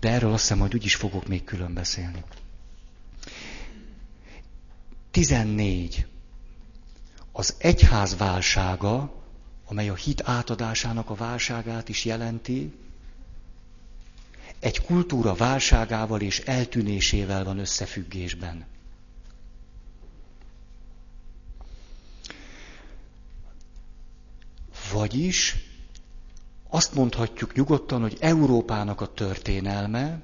[0.00, 2.22] De erről azt hiszem, hogy úgy is fogok még külön beszélni.
[5.10, 6.06] 14.
[7.32, 9.12] Az egyház válsága,
[9.66, 12.72] amely a hit átadásának a válságát is jelenti,
[14.58, 18.66] egy kultúra válságával és eltűnésével van összefüggésben.
[24.96, 25.56] Vagyis
[26.68, 30.22] azt mondhatjuk nyugodtan, hogy Európának a történelme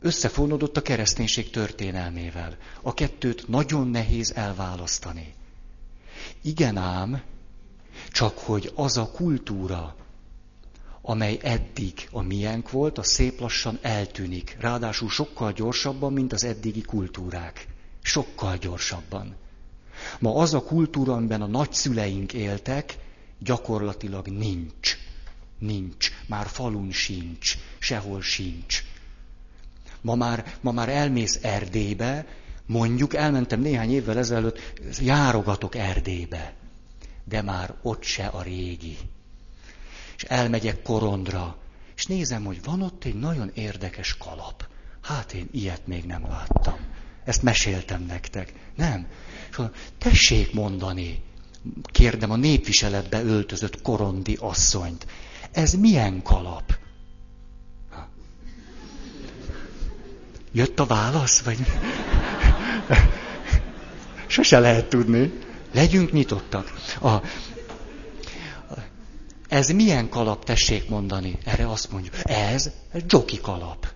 [0.00, 2.56] összefonódott a kereszténység történelmével.
[2.82, 5.34] A kettőt nagyon nehéz elválasztani.
[6.42, 7.22] Igen ám,
[8.10, 9.96] csak hogy az a kultúra,
[11.02, 14.56] amely eddig a miénk volt, a szép lassan eltűnik.
[14.60, 17.66] Ráadásul sokkal gyorsabban, mint az eddigi kultúrák.
[18.02, 19.36] Sokkal gyorsabban.
[20.18, 23.06] Ma az a kultúra, amiben a nagyszüleink éltek,
[23.38, 24.96] gyakorlatilag nincs.
[25.58, 26.10] Nincs.
[26.26, 27.58] Már falun sincs.
[27.78, 28.84] Sehol sincs.
[30.00, 32.26] Ma már, ma már elmész Erdélybe,
[32.66, 36.54] mondjuk elmentem néhány évvel ezelőtt, járogatok Erdélybe,
[37.24, 38.96] de már ott se a régi.
[40.16, 41.56] És elmegyek Korondra,
[41.96, 44.68] és nézem, hogy van ott egy nagyon érdekes kalap.
[45.02, 46.78] Hát én ilyet még nem láttam.
[47.24, 48.52] Ezt meséltem nektek.
[48.76, 49.06] Nem.
[49.50, 49.60] És
[49.98, 51.22] tessék mondani,
[51.82, 55.06] kérdem a népviseletbe öltözött korondi asszonyt.
[55.52, 56.78] Ez milyen kalap?
[60.52, 61.58] Jött a válasz, vagy...
[64.26, 65.32] Sose lehet tudni.
[65.72, 66.72] Legyünk nyitottak.
[67.02, 67.22] A,
[69.48, 71.38] ez milyen kalap, tessék mondani?
[71.44, 73.86] Erre azt mondjuk, ez, ez joki kalap.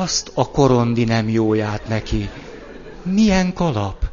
[0.00, 2.30] Azt a korondi nem jóját neki.
[3.02, 4.08] Milyen kalap?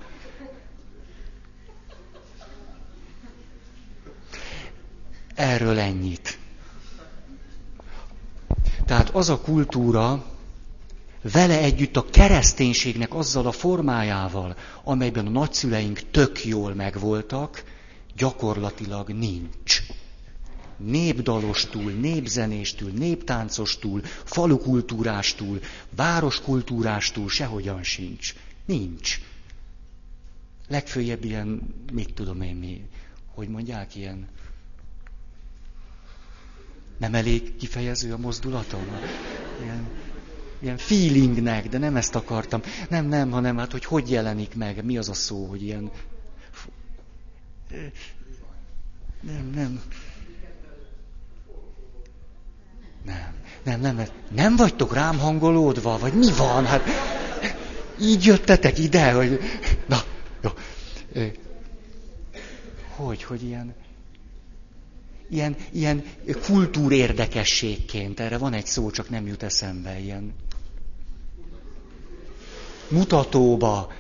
[5.36, 6.38] Erről ennyit.
[8.86, 10.24] Tehát az a kultúra,
[11.32, 17.64] vele együtt a kereszténységnek azzal a formájával, amelyben a nagyszüleink tök jól megvoltak,
[18.16, 19.82] gyakorlatilag nincs
[20.86, 25.60] népdalostól, népzenéstől, néptáncostól, falukultúrástól,
[25.96, 28.36] városkultúrástól sehogyan sincs.
[28.66, 29.20] Nincs.
[30.68, 32.82] Legfőjebb ilyen, mit tudom én mi,
[33.34, 34.28] hogy mondják, ilyen
[36.98, 38.86] nem elég kifejező a mozdulatom?
[39.62, 39.88] Ilyen,
[40.60, 42.62] ilyen feelingnek, de nem ezt akartam.
[42.90, 45.92] Nem, nem, hanem hát, hogy hogy jelenik meg, mi az a szó, hogy ilyen...
[49.22, 49.82] Nem, nem.
[53.06, 53.34] Nem,
[53.64, 56.66] nem, nem, nem vagytok rám hangolódva, vagy mi van?
[56.66, 56.84] Hát
[58.02, 59.40] így jöttetek ide, hogy...
[59.88, 60.04] Na,
[60.42, 60.50] jó.
[62.96, 63.74] Hogy, hogy ilyen...
[65.30, 66.04] ilyen, ilyen
[66.42, 70.34] kultúrérdekességként, erre van egy szó, csak nem jut eszembe, ilyen
[72.88, 73.92] mutatóba.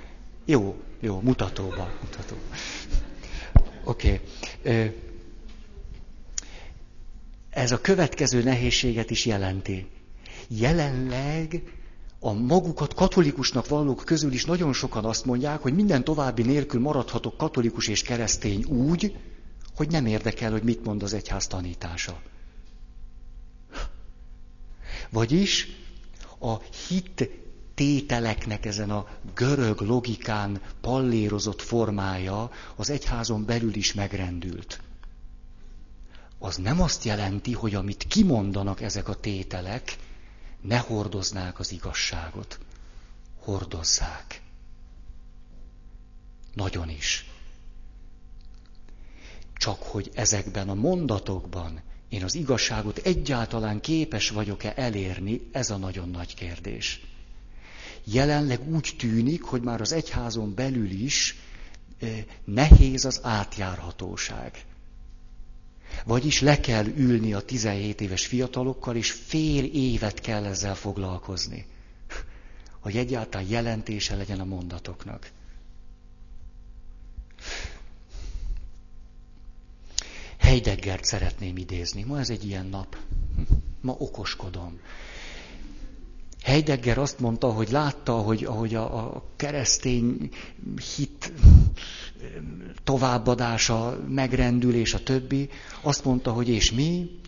[0.46, 1.92] Jó, jó, mutatóba.
[2.02, 2.42] mutatóba.
[3.84, 4.22] Oké.
[4.62, 4.92] Okay.
[7.54, 9.88] Ez a következő nehézséget is jelenti.
[10.48, 11.64] Jelenleg
[12.20, 17.38] a magukat katolikusnak vallók közül is nagyon sokan azt mondják, hogy minden további nélkül maradhatok
[17.38, 19.18] katolikus és keresztény úgy,
[19.76, 22.22] hogy nem érdekel, hogy mit mond az egyház tanítása.
[25.10, 25.68] Vagyis
[26.40, 27.30] a hit
[27.74, 34.80] tételeknek ezen a görög logikán pallérozott formája az egyházon belül is megrendült.
[36.44, 39.98] Az nem azt jelenti, hogy amit kimondanak ezek a tételek,
[40.62, 42.60] ne hordoznák az igazságot.
[43.40, 44.42] Hordozzák.
[46.54, 47.30] Nagyon is.
[49.54, 56.10] Csak hogy ezekben a mondatokban én az igazságot egyáltalán képes vagyok-e elérni, ez a nagyon
[56.10, 57.02] nagy kérdés.
[58.04, 61.36] Jelenleg úgy tűnik, hogy már az egyházon belül is
[62.44, 64.66] nehéz az átjárhatóság.
[66.06, 71.66] Vagyis le kell ülni a 17 éves fiatalokkal, és fél évet kell ezzel foglalkozni,
[72.80, 75.32] hogy egyáltalán jelentése legyen a mondatoknak.
[80.38, 82.04] Heideggert szeretném idézni.
[82.04, 82.98] Ma ez egy ilyen nap.
[83.82, 84.80] Ma okoskodom.
[86.44, 90.30] Heidegger azt mondta, hogy látta, hogy ahogy a, a keresztény
[90.96, 91.34] hit
[92.84, 95.50] továbbadása, megrendülés, a többi,
[95.82, 97.20] azt mondta, hogy és mi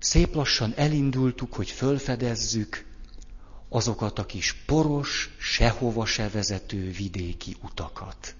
[0.00, 2.84] szép lassan elindultuk, hogy fölfedezzük
[3.68, 8.34] azokat a kis poros, sehova se vezető vidéki utakat.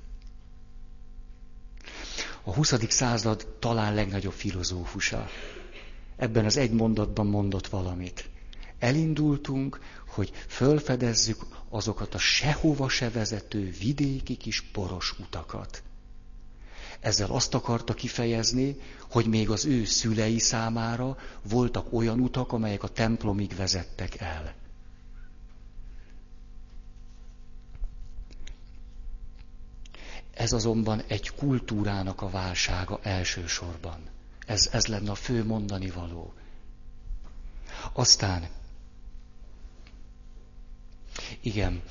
[2.42, 2.74] A 20.
[2.88, 5.28] század talán legnagyobb filozófusa.
[6.16, 8.30] Ebben az egy mondatban mondott valamit.
[8.81, 15.83] Elindultunk, hogy fölfedezzük azokat a sehova se vezető vidéki kis poros utakat.
[17.01, 18.76] Ezzel azt akarta kifejezni,
[19.11, 24.55] hogy még az ő szülei számára voltak olyan utak, amelyek a templomig vezettek el.
[30.35, 33.99] Ez azonban egy kultúrának a válsága elsősorban.
[34.47, 36.33] Ez, ez lenne a fő mondani való.
[37.93, 38.49] Aztán
[41.41, 41.83] igen.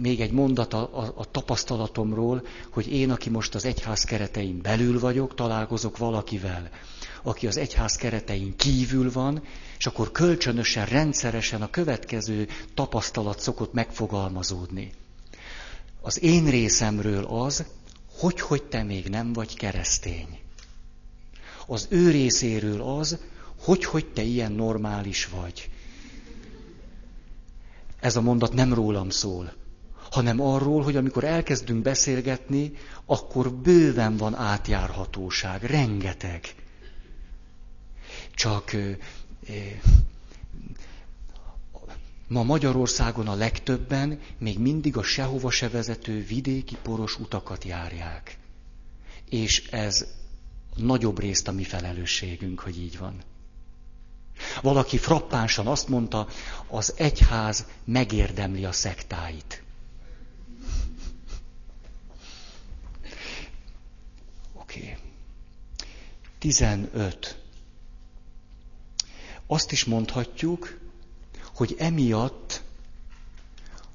[0.00, 5.00] Még egy mondat a, a, a tapasztalatomról, hogy én, aki most az egyház keretein belül
[5.00, 6.70] vagyok, találkozok valakivel,
[7.22, 9.42] aki az egyház keretein kívül van,
[9.78, 14.92] és akkor kölcsönösen, rendszeresen a következő tapasztalat szokott megfogalmazódni.
[16.00, 17.64] Az én részemről az,
[18.18, 20.38] hogy, hogy te még nem vagy keresztény.
[21.66, 23.18] Az ő részéről az,
[23.64, 25.70] hogy, hogy te ilyen normális vagy
[28.06, 29.52] ez a mondat nem rólam szól,
[30.10, 32.72] hanem arról, hogy amikor elkezdünk beszélgetni,
[33.04, 36.40] akkor bőven van átjárhatóság, rengeteg.
[38.34, 38.76] Csak
[42.28, 48.38] ma Magyarországon a legtöbben még mindig a sehova se vezető vidéki poros utakat járják.
[49.30, 50.06] És ez
[50.76, 53.14] nagyobb részt a mi felelősségünk, hogy így van.
[54.62, 56.28] Valaki frappánsan azt mondta,
[56.68, 59.62] az egyház megérdemli a szektáit.
[64.54, 64.80] Oké.
[64.80, 64.96] Okay.
[66.38, 67.38] 15.
[69.46, 70.78] Azt is mondhatjuk,
[71.54, 72.62] hogy emiatt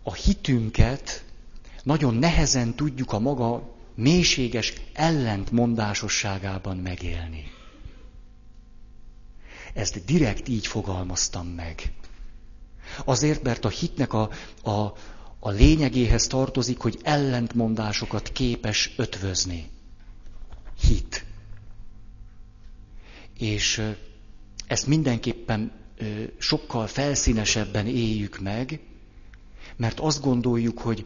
[0.03, 1.23] a hitünket
[1.83, 7.51] nagyon nehezen tudjuk a maga mélységes ellentmondásosságában megélni.
[9.73, 11.93] Ezt direkt így fogalmaztam meg.
[13.05, 14.29] Azért, mert a hitnek a,
[14.63, 14.93] a,
[15.39, 19.69] a lényegéhez tartozik, hogy ellentmondásokat képes ötvözni.
[20.79, 21.25] Hit.
[23.37, 23.81] És
[24.67, 25.71] ezt mindenképpen
[26.37, 28.79] sokkal felszínesebben éljük meg,
[29.75, 31.05] mert azt gondoljuk, hogy,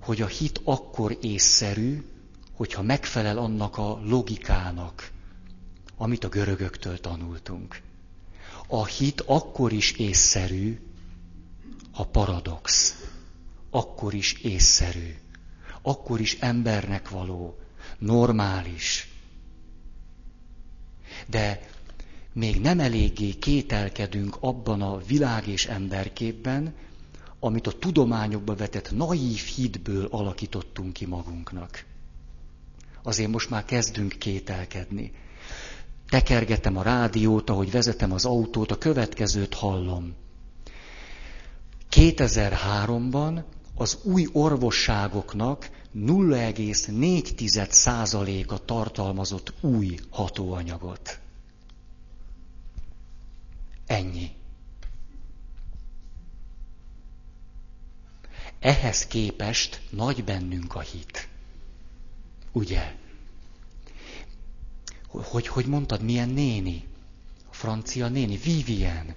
[0.00, 2.04] hogy a hit akkor észszerű,
[2.52, 5.10] hogyha megfelel annak a logikának,
[5.96, 7.80] amit a görögöktől tanultunk
[8.72, 10.80] a hit akkor is észszerű,
[11.92, 12.94] a paradox.
[13.70, 15.14] Akkor is észszerű.
[15.82, 17.58] Akkor is embernek való,
[17.98, 19.08] normális.
[21.26, 21.60] De
[22.32, 26.74] még nem eléggé kételkedünk abban a világ és emberképben,
[27.40, 31.84] amit a tudományokba vetett naív hitből alakítottunk ki magunknak.
[33.02, 35.12] azért most már kezdünk kételkedni.
[36.12, 40.14] Tekergetem a rádiót, ahogy vezetem az autót, a következőt hallom.
[41.90, 43.42] 2003-ban
[43.74, 51.18] az új orvosságoknak 0,4%-a tartalmazott új hatóanyagot.
[53.86, 54.30] Ennyi.
[58.60, 61.28] Ehhez képest nagy bennünk a hit.
[62.52, 63.00] Ugye?
[65.12, 66.84] Hogy, hogy mondtad, milyen néni?
[67.50, 69.14] A francia néni, Vivien.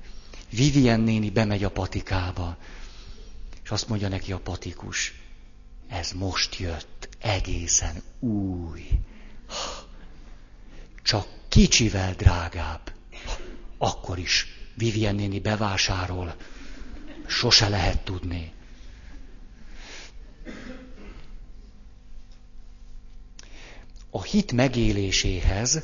[0.49, 2.57] Vivien néni bemegy a patikába,
[3.63, 5.13] és azt mondja neki a patikus,
[5.87, 8.89] ez most jött, egészen új.
[11.03, 12.91] Csak kicsivel drágább.
[13.77, 16.35] Akkor is Vivien néni bevásárol.
[17.27, 18.53] Sose lehet tudni.
[24.15, 25.83] A hit megéléséhez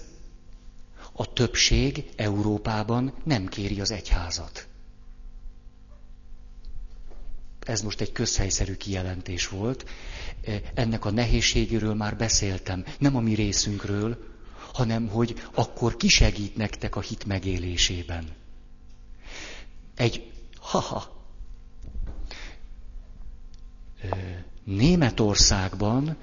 [1.14, 4.68] a többség Európában nem kéri az egyházat.
[7.60, 9.90] Ez most egy közhelyszerű kijelentés volt.
[10.74, 12.86] Ennek a nehézségéről már beszéltem.
[13.00, 14.18] Nem a mi részünkről,
[14.74, 18.28] hanem hogy akkor ki segít nektek a hit megélésében.
[19.96, 21.26] Egy, haha,
[24.64, 26.18] Németországban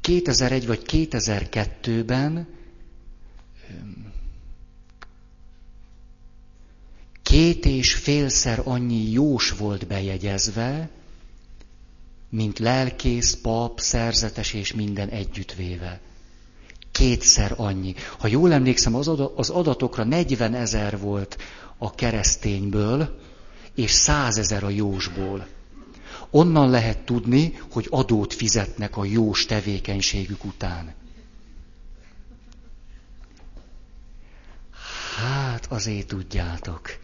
[0.00, 2.56] 2001 vagy 2002-ben
[7.22, 10.88] két és félszer annyi jós volt bejegyezve,
[12.28, 16.00] mint lelkész, pap, szerzetes és minden együttvéve.
[16.92, 17.94] Kétszer annyi.
[18.18, 18.94] Ha jól emlékszem,
[19.36, 21.36] az adatokra 40 ezer volt
[21.78, 23.18] a keresztényből,
[23.74, 25.46] és százezer a jósból.
[26.30, 30.94] Onnan lehet tudni, hogy adót fizetnek a jós tevékenységük után.
[35.16, 36.98] Hát azért tudjátok.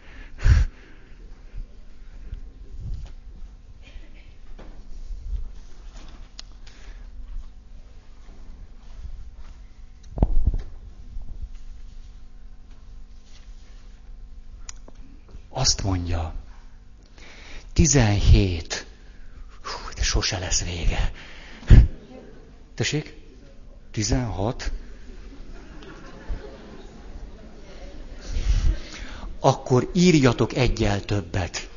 [15.49, 16.33] Azt mondja,
[17.73, 18.84] 17
[19.95, 21.11] De sose lesz vége.
[22.75, 23.13] Tessék?
[23.91, 24.71] 16?
[29.39, 31.69] Akkor írjatok egyel többet.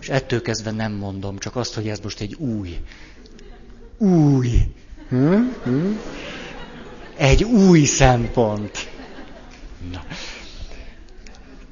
[0.00, 2.80] És ettől kezdve nem mondom, csak azt, hogy ez most egy új.
[3.98, 4.74] Új.
[5.08, 5.34] Hm?
[5.64, 5.92] Hm?
[7.16, 8.88] Egy új szempont.
[9.92, 10.04] Na.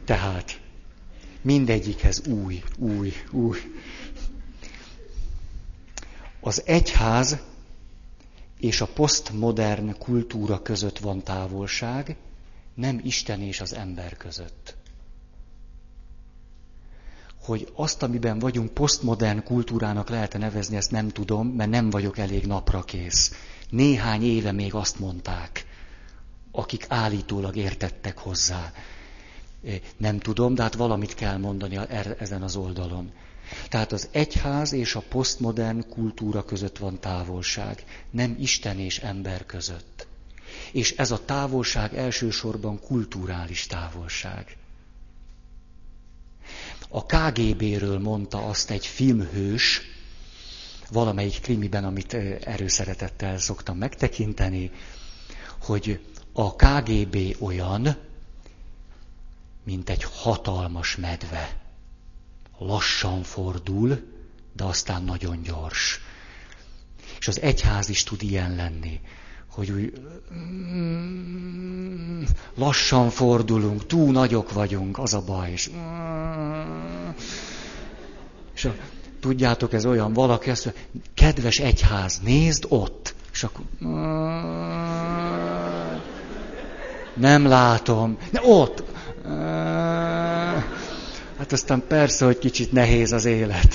[0.05, 0.61] Tehát
[1.43, 3.59] mindegyikhez új, új, új.
[6.47, 7.39] Az egyház
[8.59, 12.17] és a posztmodern kultúra között van távolság,
[12.75, 14.77] nem Isten és az ember között.
[17.43, 22.47] Hogy azt, amiben vagyunk, posztmodern kultúrának lehet nevezni, ezt nem tudom, mert nem vagyok elég
[22.47, 23.33] napra kész.
[23.71, 25.67] Néhány éve még azt mondták,
[26.51, 28.73] akik állítólag értettek hozzá.
[29.97, 33.13] Nem tudom, de hát valamit kell mondani er-, ezen az oldalon.
[33.69, 40.07] Tehát az egyház és a posztmodern kultúra között van távolság, nem Isten és ember között.
[40.73, 44.57] És ez a távolság elsősorban kulturális távolság.
[46.89, 49.81] A KGB-ről mondta azt egy filmhős,
[50.91, 54.71] valamelyik krimiben, amit erőszeretettel szoktam megtekinteni,
[55.61, 56.01] hogy
[56.33, 57.97] a KGB olyan,
[59.65, 61.66] mint egy hatalmas medve
[62.59, 63.99] lassan fordul,
[64.53, 66.01] de aztán nagyon gyors.
[67.19, 69.01] És az egyház is tud ilyen lenni,
[69.51, 69.93] hogy úgy
[70.35, 72.23] mm,
[72.55, 75.51] lassan fordulunk, túl nagyok vagyunk, az a baj.
[75.51, 75.71] És,
[78.55, 78.75] és a,
[79.21, 80.83] tudjátok, ez olyan, valaki azt mondja,
[81.15, 83.15] kedves egyház, nézd ott.
[83.33, 83.65] És akkor
[87.15, 88.17] nem látom.
[88.31, 88.83] Ne, ott.
[91.39, 93.75] Hát aztán persze, hogy kicsit nehéz az élet.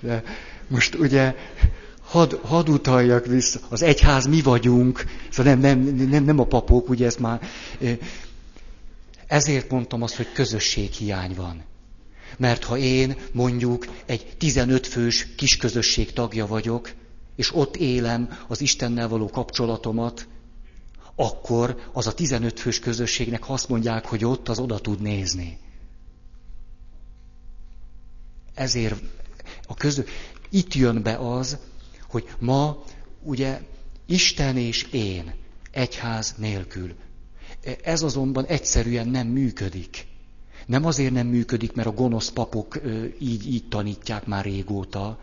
[0.00, 0.22] De
[0.68, 1.34] most ugye
[2.00, 6.88] had, had utaljak vissza, az egyház mi vagyunk, szóval nem, nem, nem, nem a papok,
[6.88, 7.40] ugye ez már...
[9.26, 11.62] Ezért mondtam azt, hogy közösséghiány van.
[12.36, 16.90] Mert ha én mondjuk egy 15 fős kisközösség tagja vagyok,
[17.36, 20.26] és ott élem az Istennel való kapcsolatomat,
[21.20, 25.58] akkor az a 15 fős közösségnek, azt mondják, hogy ott, az oda tud nézni.
[28.54, 29.02] Ezért
[29.66, 30.02] a közö...
[30.50, 31.58] itt jön be az,
[32.08, 32.82] hogy ma
[33.22, 33.60] ugye
[34.06, 35.34] Isten és én
[35.70, 36.94] egyház nélkül.
[37.82, 40.06] Ez azonban egyszerűen nem működik.
[40.66, 42.80] Nem azért nem működik, mert a gonosz papok
[43.18, 45.18] így, így tanítják már régóta,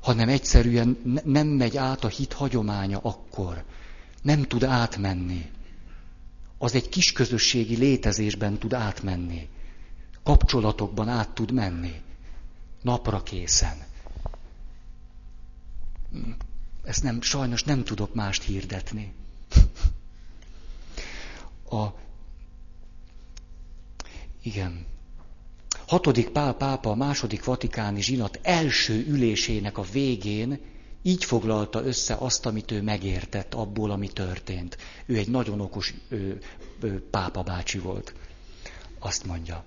[0.00, 3.64] hanem egyszerűen nem megy át a hit hagyománya akkor.
[4.24, 5.50] Nem tud átmenni.
[6.58, 9.48] Az egy kis közösségi létezésben tud átmenni.
[10.22, 12.00] Kapcsolatokban át tud menni.
[12.82, 13.76] Napra készen.
[16.84, 19.12] Ezt nem, sajnos nem tudok mást hirdetni.
[21.70, 21.86] A,
[24.42, 24.86] igen.
[25.86, 30.60] Hatodik Pál pápa a második vatikáni zsinat első ülésének a végén
[31.06, 34.76] így foglalta össze azt, amit ő megértett abból, ami történt.
[35.06, 36.40] Ő egy nagyon okos ő,
[36.80, 38.14] ő, pápa bácsi volt.
[38.98, 39.64] Azt mondja.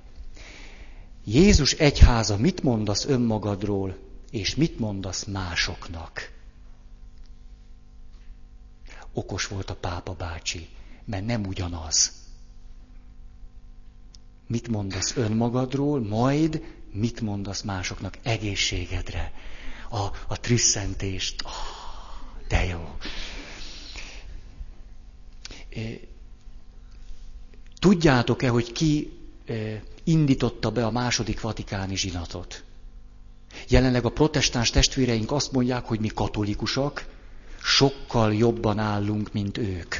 [1.23, 3.97] Jézus egyháza, mit mondasz önmagadról,
[4.31, 6.31] és mit mondasz másoknak?
[9.13, 10.67] Okos volt a pápa bácsi,
[11.05, 12.11] mert nem ugyanaz.
[14.47, 19.31] Mit mondasz önmagadról, majd mit mondasz másoknak egészségedre,
[19.89, 21.43] a, a trüsszentést.
[21.45, 21.51] Oh,
[22.47, 22.95] de jó.
[27.79, 29.11] Tudjátok-e, hogy ki
[30.03, 32.63] indította be a második vatikáni zsinatot?
[33.67, 37.05] Jelenleg a protestáns testvéreink azt mondják, hogy mi katolikusak,
[37.63, 39.95] sokkal jobban állunk, mint ők.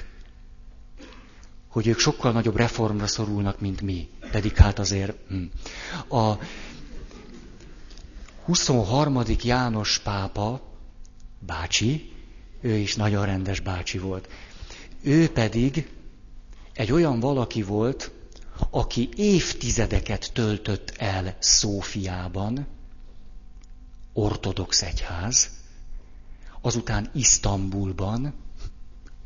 [1.68, 4.10] Hogy ők sokkal nagyobb reformra szorulnak, mint mi.
[4.32, 5.18] Pedig hát azért...
[5.30, 6.16] Hm.
[6.16, 6.38] A
[8.48, 9.24] 23.
[9.44, 10.62] János pápa,
[11.40, 12.14] bácsi,
[12.62, 14.28] ő is nagyon rendes bácsi volt.
[15.02, 15.90] Ő pedig
[16.74, 18.12] egy olyan valaki volt,
[18.70, 22.68] aki évtizedeket töltött el Szófiában,
[24.14, 25.50] ortodox egyház,
[26.62, 28.34] azután Isztambulban,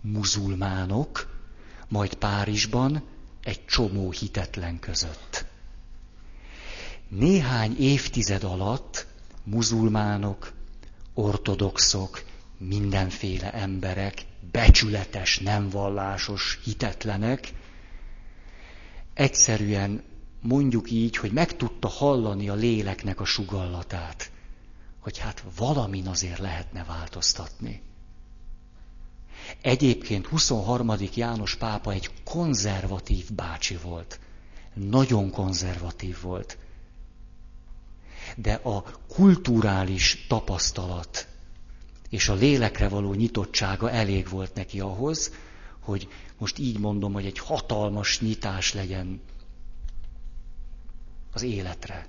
[0.02, 1.40] muzulmánok,
[1.88, 3.04] majd Párizsban
[3.44, 5.46] egy csomó hitetlen között.
[7.08, 9.10] Néhány évtized alatt
[9.44, 10.54] muzulmánok,
[11.14, 12.24] ortodoxok,
[12.58, 17.54] mindenféle emberek, becsületes, nem vallásos, hitetlenek,
[19.14, 20.04] egyszerűen
[20.42, 24.32] mondjuk így, hogy meg tudta hallani a léleknek a sugallatát
[25.02, 27.82] hogy hát valamin azért lehetne változtatni.
[29.62, 30.92] Egyébként 23.
[31.16, 34.20] János pápa egy konzervatív bácsi volt.
[34.74, 36.58] Nagyon konzervatív volt.
[38.36, 41.28] De a kulturális tapasztalat
[42.10, 45.32] és a lélekre való nyitottsága elég volt neki ahhoz,
[45.80, 46.08] hogy
[46.38, 49.22] most így mondom, hogy egy hatalmas nyitás legyen
[51.34, 52.08] az életre.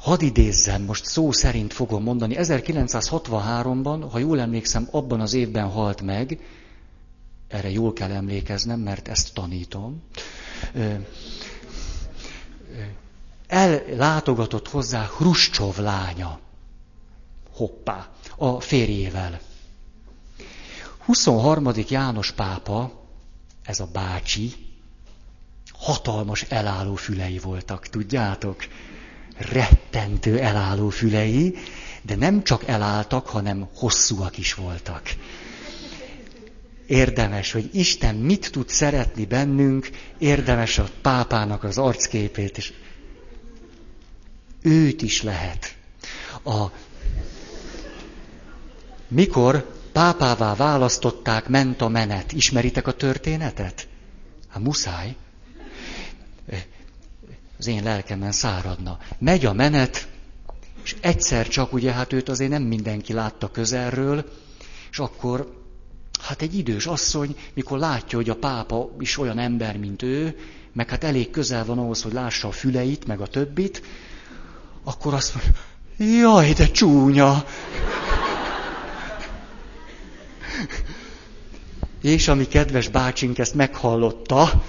[0.00, 6.02] Hadd idézzem, most szó szerint fogom mondani, 1963-ban, ha jól emlékszem, abban az évben halt
[6.02, 6.38] meg,
[7.48, 10.02] erre jól kell emlékeznem, mert ezt tanítom,
[13.46, 16.38] ellátogatott hozzá Hruscsov lánya.
[17.52, 19.40] Hoppá, a férjével.
[21.04, 21.70] 23.
[21.88, 22.92] János pápa,
[23.62, 24.52] ez a bácsi,
[25.72, 28.64] hatalmas elálló fülei voltak, tudjátok?
[29.36, 31.56] rettentő elálló fülei,
[32.02, 35.02] de nem csak elálltak, hanem hosszúak is voltak.
[36.86, 42.72] Érdemes, hogy Isten mit tud szeretni bennünk, érdemes a pápának az arcképét, és
[44.62, 45.76] őt is lehet.
[46.44, 46.64] A...
[49.08, 52.32] Mikor pápává választották, ment a menet.
[52.32, 53.88] Ismeritek a történetet?
[54.48, 55.16] Hát muszáj
[57.58, 58.98] az én lelkemen száradna.
[59.18, 60.08] Megy a menet,
[60.82, 64.32] és egyszer csak, ugye hát őt azért nem mindenki látta közelről,
[64.90, 65.63] és akkor,
[66.20, 70.36] hát egy idős asszony, mikor látja, hogy a pápa is olyan ember, mint ő,
[70.72, 73.82] meg hát elég közel van ahhoz, hogy lássa a füleit, meg a többit,
[74.84, 77.44] akkor azt mondja, jaj, de csúnya!
[82.02, 84.64] És ami kedves bácsink ezt meghallotta,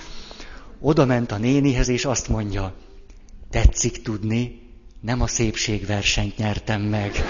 [0.80, 2.74] oda ment a nénihez, és azt mondja,
[3.50, 4.62] tetszik tudni,
[5.02, 7.24] nem a szépségversenyt nyertem meg.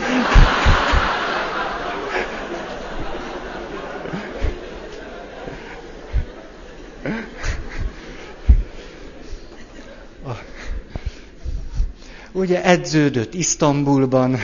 [12.36, 14.38] Ugye edződött Isztambulban,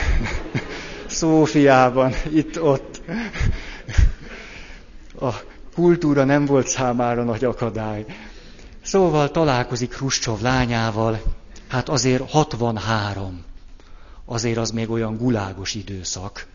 [1.06, 3.00] Szófiában, itt-ott.
[5.20, 5.30] A
[5.74, 8.04] kultúra nem volt számára nagy akadály.
[8.82, 11.22] Szóval találkozik Hruscsov lányával,
[11.68, 13.44] hát azért 63.
[14.24, 16.46] azért az még olyan gulágos időszak.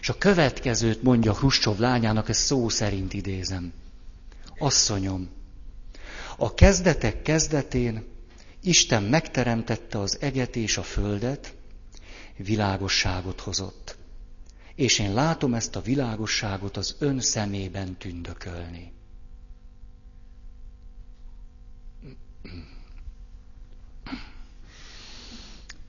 [0.00, 3.72] És a következőt mondja Hruscsov lányának, ezt szó szerint idézem.
[4.58, 5.28] Asszonyom,
[6.36, 8.14] a kezdetek kezdetén
[8.66, 11.54] Isten megteremtette az eget és a földet,
[12.36, 13.96] világosságot hozott.
[14.74, 18.92] És én látom ezt a világosságot az ön szemében tündökölni.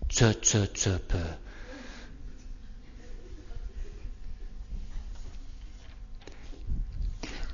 [0.09, 1.21] Cö, cö, cöpö.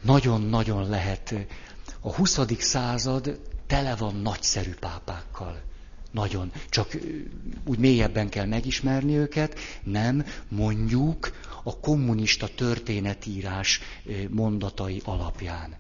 [0.01, 1.36] Nagyon-nagyon lehet.
[1.99, 2.39] A 20.
[2.59, 5.61] század tele van nagyszerű pápákkal.
[6.11, 6.51] Nagyon.
[6.70, 6.97] Csak
[7.66, 9.59] úgy mélyebben kell megismerni őket.
[9.84, 11.32] Nem, mondjuk
[11.64, 13.80] a kommunista történetírás
[14.30, 15.76] mondatai alapján.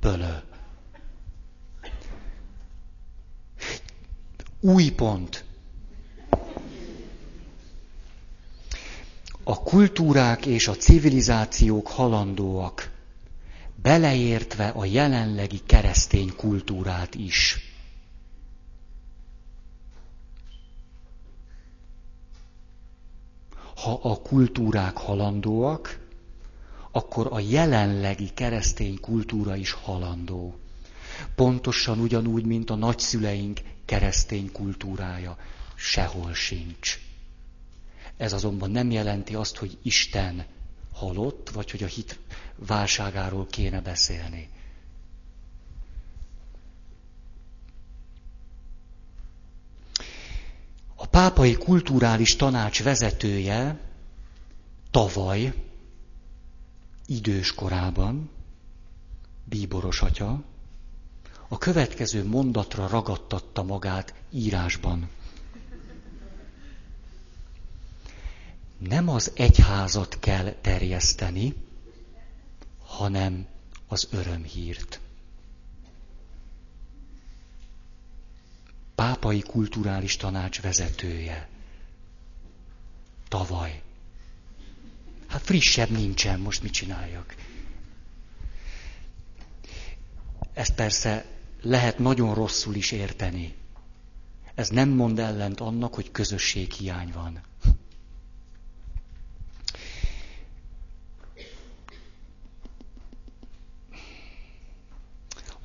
[0.00, 0.34] Pölö.
[4.60, 5.44] Új pont.
[9.44, 12.90] A kultúrák és a civilizációk halandóak,
[13.86, 17.58] beleértve a jelenlegi keresztény kultúrát is.
[23.76, 25.98] Ha a kultúrák halandóak,
[26.90, 30.58] akkor a jelenlegi keresztény kultúra is halandó.
[31.34, 35.36] Pontosan ugyanúgy, mint a nagyszüleink keresztény kultúrája.
[35.74, 36.98] Sehol sincs.
[38.16, 40.46] Ez azonban nem jelenti azt, hogy Isten
[40.92, 42.18] halott, vagy hogy a hit
[42.56, 44.48] válságáról kéne beszélni.
[50.94, 53.80] A pápai kulturális tanács vezetője
[54.90, 55.54] tavaly,
[57.06, 58.30] idős korában,
[59.44, 60.42] bíboros atya,
[61.48, 65.08] a következő mondatra ragadtatta magát írásban.
[68.78, 71.54] Nem az egyházat kell terjeszteni,
[72.96, 73.46] hanem
[73.88, 75.00] az örömhírt.
[78.94, 81.48] Pápai kulturális tanács vezetője.
[83.28, 83.82] Tavaly.
[85.26, 87.34] Hát frissebb nincsen, most mit csináljak?
[90.52, 91.24] Ezt persze
[91.62, 93.54] lehet nagyon rosszul is érteni.
[94.54, 97.40] Ez nem mond ellent annak, hogy közösséghiány van.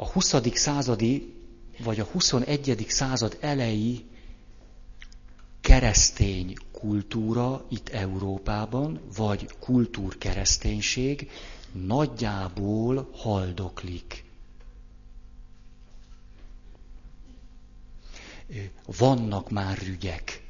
[0.02, 0.36] A 20.
[0.54, 1.34] századi
[1.80, 2.86] vagy a 21.
[2.90, 4.00] század elejé
[5.62, 11.30] keresztény kultúra itt Európában, vagy kultúrkereszténység
[11.72, 14.24] nagyjából haldoklik.
[18.98, 20.44] vannak már rügyek.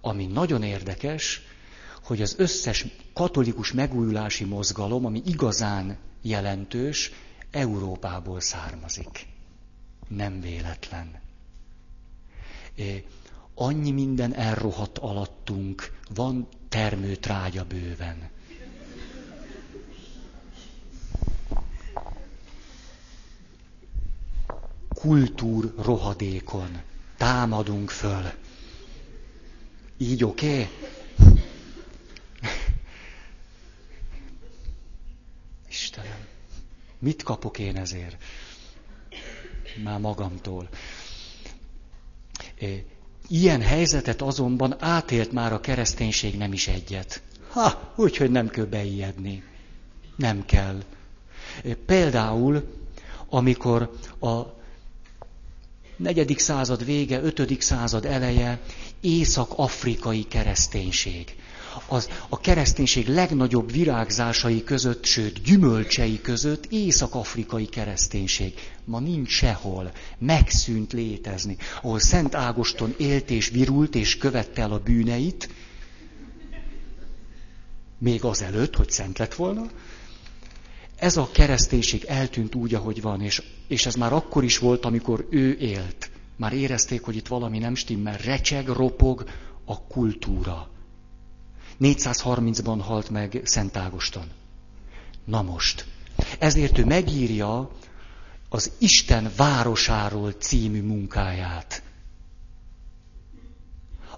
[0.00, 1.40] Ami nagyon érdekes,
[2.02, 7.12] hogy az összes katolikus megújulási mozgalom, ami igazán jelentős,
[7.54, 9.26] Európából származik.
[10.08, 11.20] Nem véletlen.
[13.54, 18.30] Annyi minden elrohadt alattunk, van termőtrágya bőven.
[24.94, 26.82] Kultúr rohadékon
[27.16, 28.32] támadunk föl.
[29.96, 30.46] Így oké?
[30.52, 30.68] Okay?
[37.04, 38.16] Mit kapok én ezért?
[39.82, 40.68] Már magamtól.
[43.28, 47.22] Ilyen helyzetet azonban átélt már a kereszténység nem is egyet.
[47.50, 49.42] Ha, úgyhogy nem kell beijedni.
[50.16, 50.82] Nem kell.
[51.86, 52.64] Például,
[53.28, 54.40] amikor a
[55.96, 58.60] negyedik század vége, ötödik század eleje,
[59.00, 61.36] észak-afrikai kereszténység.
[61.86, 68.54] Az, a kereszténység legnagyobb virágzásai között, sőt gyümölcsei között észak-afrikai kereszténység.
[68.84, 71.56] Ma nincs sehol, megszűnt létezni.
[71.82, 75.48] Ahol Szent Ágoston élt és virult és követte el a bűneit,
[77.98, 79.70] még azelőtt, hogy szent lett volna,
[80.96, 85.26] ez a kereszténység eltűnt úgy, ahogy van, és, és ez már akkor is volt, amikor
[85.30, 86.10] ő élt.
[86.36, 89.24] Már érezték, hogy itt valami nem stimmel, recseg, ropog
[89.64, 90.68] a kultúra.
[91.80, 94.24] 430-ban halt meg Szent Ágoston.
[95.24, 95.86] Na most,
[96.38, 97.70] ezért ő megírja
[98.48, 101.82] az Isten városáról című munkáját,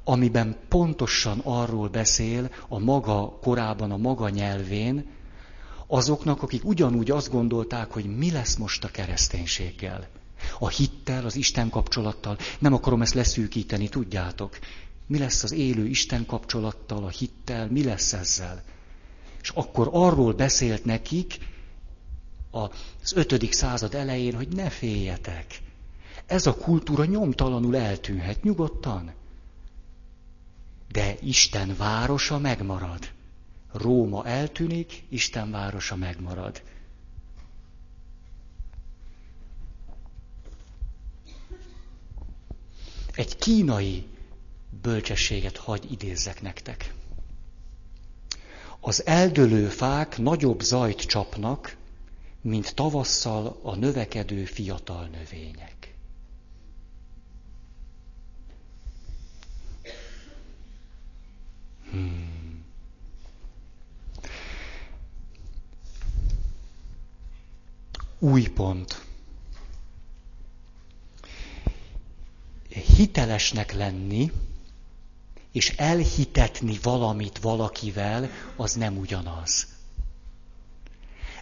[0.05, 5.07] amiben pontosan arról beszél a maga korában, a maga nyelvén,
[5.87, 10.09] azoknak, akik ugyanúgy azt gondolták, hogy mi lesz most a kereszténységgel.
[10.59, 12.37] A hittel, az Isten kapcsolattal.
[12.59, 14.59] Nem akarom ezt leszűkíteni, tudjátok.
[15.07, 18.63] Mi lesz az élő Isten kapcsolattal, a hittel, mi lesz ezzel?
[19.43, 21.39] És akkor arról beszélt nekik
[22.51, 25.61] az ötödik század elején, hogy ne féljetek.
[26.27, 29.13] Ez a kultúra nyomtalanul eltűnhet nyugodtan.
[30.93, 33.13] De Isten városa megmarad.
[33.73, 36.63] Róma eltűnik, Isten városa megmarad.
[43.15, 44.07] Egy kínai
[44.83, 46.95] bölcsességet hagy idézzek nektek.
[48.81, 51.77] Az eldőlő fák nagyobb zajt csapnak,
[52.41, 55.95] mint tavasszal a növekedő fiatal növények.
[61.91, 62.65] Hmm.
[68.19, 69.05] Új pont.
[72.97, 74.33] Hitelesnek lenni,
[75.57, 79.67] és elhitetni valamit valakivel, az nem ugyanaz.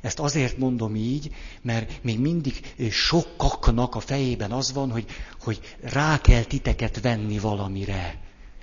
[0.02, 5.06] Ezt azért mondom így, mert még mindig sokaknak a fejében az van, hogy,
[5.40, 8.20] hogy rá kell titeket venni valamire.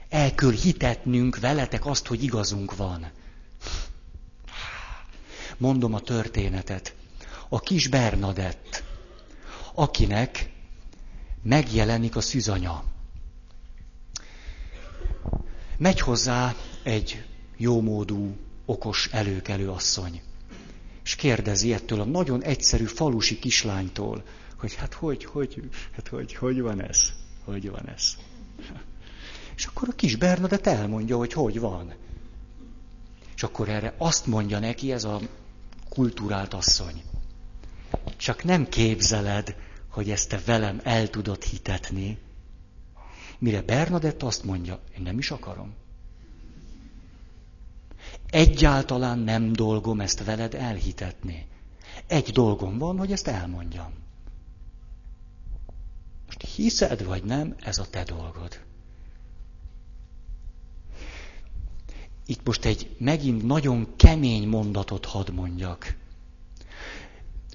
[0.09, 3.11] El kell hitetnünk veletek azt, hogy igazunk van.
[5.57, 6.95] Mondom a történetet.
[7.49, 8.83] A kis Bernadett,
[9.73, 10.49] akinek
[11.43, 12.83] megjelenik a szűzanya.
[15.81, 17.23] Megy hozzá egy
[17.57, 20.21] jómódú, okos, előkelő asszony.
[21.03, 24.23] És kérdezi ettől a nagyon egyszerű falusi kislánytól,
[24.57, 27.13] hogy hát hogy, hogy, hát hogy, hogy van ez?
[27.43, 28.15] Hogy van ez?
[29.55, 31.93] És akkor a kis Bernadett elmondja, hogy hogy van.
[33.35, 35.19] És akkor erre azt mondja neki ez a
[35.89, 37.01] kultúrált asszony.
[38.17, 39.55] Csak nem képzeled,
[39.89, 42.17] hogy ezt te velem el tudod hitetni,
[43.41, 45.73] Mire Bernadett azt mondja, én nem is akarom.
[48.29, 51.47] Egyáltalán nem dolgom ezt veled elhitetni.
[52.07, 53.93] Egy dolgom van, hogy ezt elmondjam.
[56.25, 58.59] Most hiszed vagy nem, ez a te dolgod.
[62.25, 65.97] Itt most egy megint nagyon kemény mondatot hadd mondjak.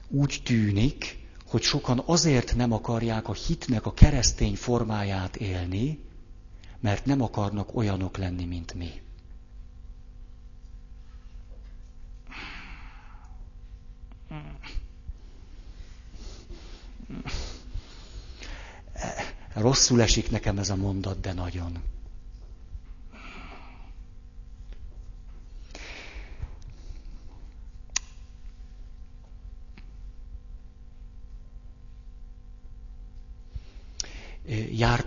[0.08, 6.00] Úgy tűnik, hogy sokan azért nem akarják a hitnek a keresztény formáját élni,
[6.80, 8.90] mert nem akarnak olyanok lenni, mint mi.
[19.54, 21.82] Rosszul esik nekem ez a mondat, de nagyon.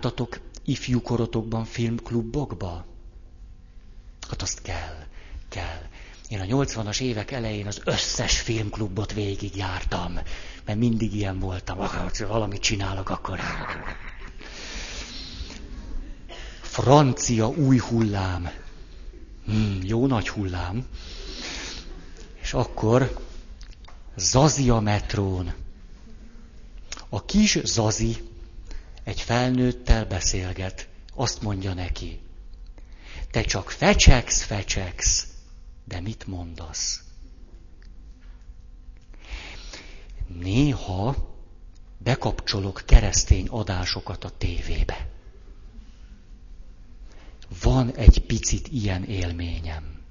[0.02, 2.84] Jártatok ifjúkorotokban filmklubokba?
[4.28, 5.04] Hát azt kell,
[5.48, 5.80] kell.
[6.28, 10.18] Én a 80-as évek elején az összes filmklubot végigjártam,
[10.64, 11.78] mert mindig ilyen voltam.
[11.78, 13.40] Ha valamit csinálok, akkor...
[16.60, 18.50] Francia új hullám.
[19.44, 20.86] Hmm, jó nagy hullám.
[22.42, 23.18] És akkor
[24.16, 25.52] Zazi a metrón.
[27.08, 28.29] A kis Zazi
[29.10, 32.20] egy felnőttel beszélget, azt mondja neki,
[33.30, 35.26] te csak fecseksz, fecseksz,
[35.84, 37.02] de mit mondasz?
[40.26, 41.16] Néha
[41.98, 45.08] bekapcsolok keresztény adásokat a tévébe.
[47.62, 50.02] Van egy picit ilyen élményem.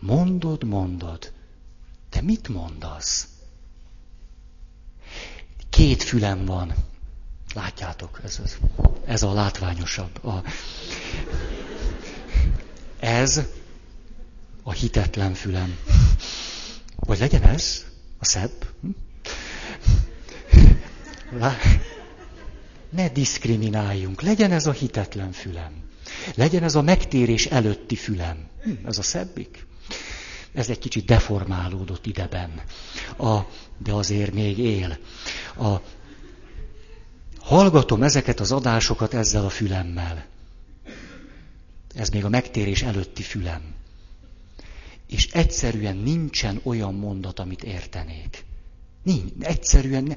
[0.00, 1.32] Mondod, mondod,
[2.10, 3.28] de mit mondasz?
[5.70, 6.74] Két fülem van.
[7.56, 8.56] Látjátok, ez, ez,
[9.04, 10.24] ez a látványosabb.
[10.24, 10.42] A,
[13.00, 13.40] ez
[14.62, 15.78] a hitetlen fülem.
[16.96, 17.84] Vagy legyen ez
[18.18, 18.66] a szebb.
[18.80, 18.90] Hm?
[22.90, 24.22] Ne diszkrimináljunk.
[24.22, 25.72] Legyen ez a hitetlen fülem.
[26.34, 28.48] Legyen ez a megtérés előtti fülem.
[28.62, 29.66] Hm, ez a szebbik.
[30.52, 32.62] Ez egy kicsit deformálódott ideben.
[33.18, 33.38] A,
[33.78, 34.98] de azért még él.
[35.58, 35.80] A
[37.46, 40.26] Hallgatom ezeket az adásokat ezzel a fülemmel.
[41.94, 43.62] Ez még a megtérés előtti fülem.
[45.06, 48.44] És egyszerűen nincsen olyan mondat, amit értenék.
[49.02, 49.30] Nincs.
[49.40, 50.16] Egyszerűen,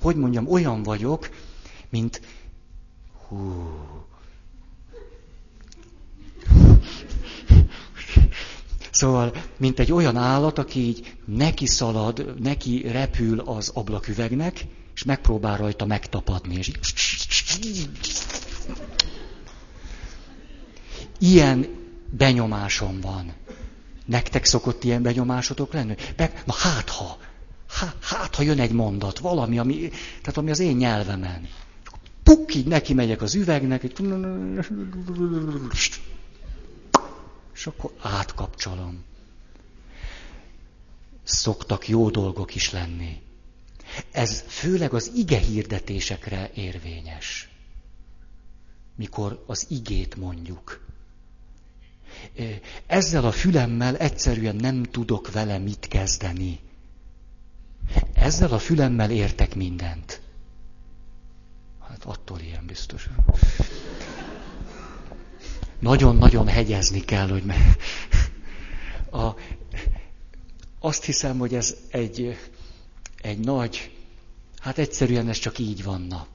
[0.00, 1.30] hogy mondjam, olyan vagyok,
[1.88, 2.20] mint
[3.28, 3.68] hú.
[8.90, 14.66] Szóval, mint egy olyan állat, aki így neki szalad, neki repül az ablaküvegnek,
[14.98, 16.72] és megpróbál rajta megtapadni, és.
[21.18, 21.66] Ilyen
[22.10, 23.32] benyomásom van.
[24.04, 25.94] Nektek szokott ilyen benyomásotok lenni?
[26.16, 27.18] Be, na hát ha,
[27.68, 29.74] hát, hát ha jön egy mondat, valami, ami,
[30.20, 31.48] tehát ami az én nyelvemen.
[32.22, 33.82] Puk, így neki megyek az üvegnek,
[37.54, 39.04] és akkor átkapcsolom.
[41.22, 43.26] Szoktak jó dolgok is lenni.
[44.10, 47.48] Ez főleg az ige hirdetésekre érvényes.
[48.96, 50.86] Mikor az igét mondjuk.
[52.86, 56.60] Ezzel a fülemmel egyszerűen nem tudok vele mit kezdeni.
[58.12, 60.20] Ezzel a fülemmel értek mindent.
[61.88, 63.08] Hát attól ilyen biztos.
[65.78, 67.76] Nagyon-nagyon hegyezni kell, hogy me...
[69.10, 69.34] a...
[70.80, 72.36] Azt hiszem, hogy ez egy,
[73.20, 73.90] egy nagy,
[74.58, 76.26] hát egyszerűen ez csak így vanna.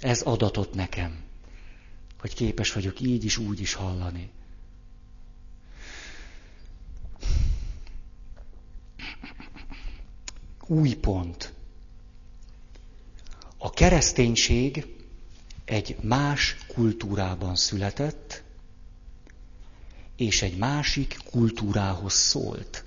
[0.00, 1.22] Ez adatot nekem,
[2.20, 4.30] hogy képes vagyok így is, úgy is hallani.
[10.66, 11.52] Új pont.
[13.58, 14.86] A kereszténység
[15.64, 18.42] egy más kultúrában született,
[20.16, 22.84] és egy másik kultúrához szólt.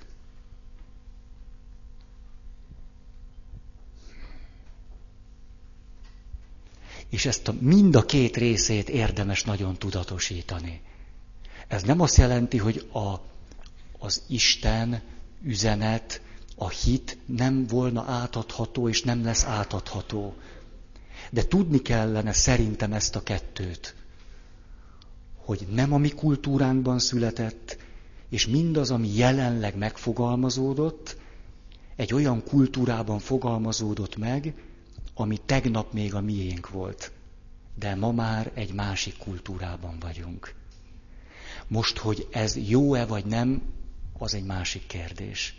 [7.14, 10.80] És ezt a, mind a két részét érdemes nagyon tudatosítani.
[11.68, 13.14] Ez nem azt jelenti, hogy a,
[13.98, 15.02] az Isten
[15.42, 16.20] üzenet,
[16.56, 20.34] a hit nem volna átadható, és nem lesz átadható.
[21.30, 23.94] De tudni kellene szerintem ezt a kettőt
[25.36, 27.76] hogy nem a mi kultúránkban született,
[28.28, 31.16] és mindaz, ami jelenleg megfogalmazódott,
[31.96, 34.54] egy olyan kultúrában fogalmazódott meg,
[35.14, 37.12] ami tegnap még a miénk volt.
[37.78, 40.54] De ma már egy másik kultúrában vagyunk.
[41.68, 43.62] Most, hogy ez jó-e vagy nem,
[44.18, 45.54] az egy másik kérdés.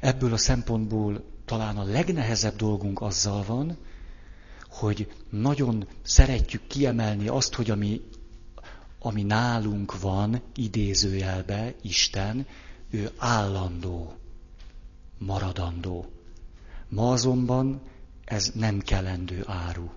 [0.00, 3.76] Ebből a szempontból talán a legnehezebb dolgunk azzal van,
[4.68, 8.00] hogy nagyon szeretjük kiemelni azt, hogy ami,
[9.02, 12.46] ami nálunk van, idézőjelbe, Isten,
[12.90, 14.12] ő állandó,
[15.18, 16.12] maradandó.
[16.88, 17.80] Ma azonban
[18.24, 19.90] ez nem kelendő áru.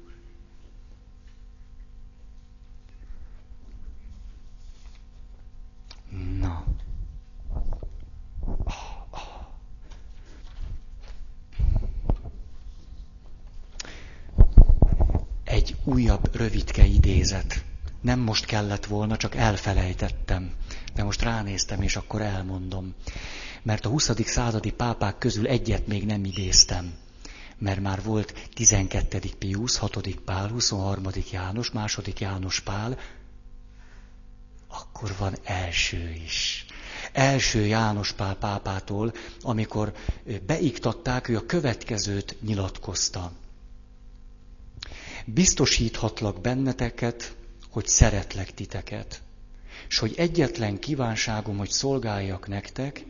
[6.40, 6.66] Na.
[15.44, 17.73] egy újabb rövidke idézet.
[18.04, 20.52] Nem most kellett volna, csak elfelejtettem.
[20.96, 22.94] De most ránéztem, és akkor elmondom.
[23.62, 24.12] Mert a 20.
[24.26, 26.94] századi pápák közül egyet még nem idéztem.
[27.58, 29.20] Mert már volt 12.
[29.40, 30.16] Pius, 6.
[30.26, 31.04] Pál, 23.
[31.32, 32.14] János, 2.
[32.20, 32.98] János Pál,
[34.68, 36.66] akkor van első is.
[37.12, 39.94] Első János Pál pápától, amikor
[40.46, 43.32] beiktatták, ő a következőt nyilatkozta
[45.26, 47.36] biztosíthatlak benneteket,
[47.74, 49.22] hogy szeretlek titeket,
[49.88, 53.06] és hogy egyetlen kívánságom, hogy szolgáljak nektek,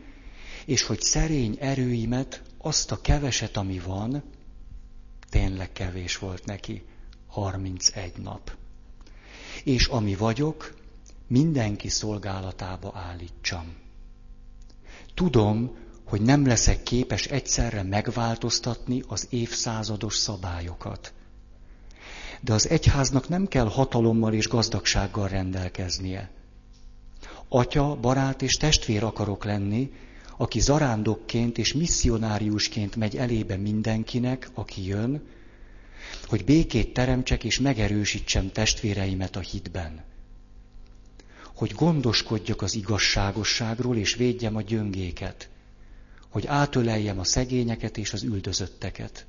[0.64, 4.22] és hogy szerény erőimet, azt a keveset, ami van,
[5.30, 6.84] tényleg kevés volt neki,
[7.26, 8.56] 31 nap.
[9.64, 10.74] És ami vagyok,
[11.26, 13.74] mindenki szolgálatába állítsam.
[15.14, 21.12] Tudom, hogy nem leszek képes egyszerre megváltoztatni az évszázados szabályokat
[22.44, 26.30] de az egyháznak nem kell hatalommal és gazdagsággal rendelkeznie.
[27.48, 29.92] Atya, barát és testvér akarok lenni,
[30.36, 35.22] aki zarándokként és misszionáriusként megy elébe mindenkinek, aki jön,
[36.26, 40.02] hogy békét teremtsek és megerősítsem testvéreimet a hitben.
[41.54, 45.48] Hogy gondoskodjak az igazságosságról és védjem a gyöngéket.
[46.30, 49.26] Hogy átöleljem a szegényeket és az üldözötteket.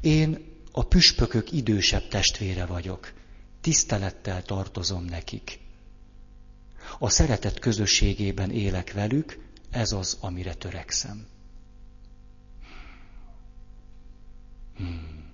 [0.00, 3.12] Én a püspökök idősebb testvére vagyok.
[3.60, 5.58] Tisztelettel tartozom nekik.
[6.98, 9.38] A szeretet közösségében élek velük,
[9.70, 11.26] ez az, amire törekszem.
[14.76, 15.26] Hmm.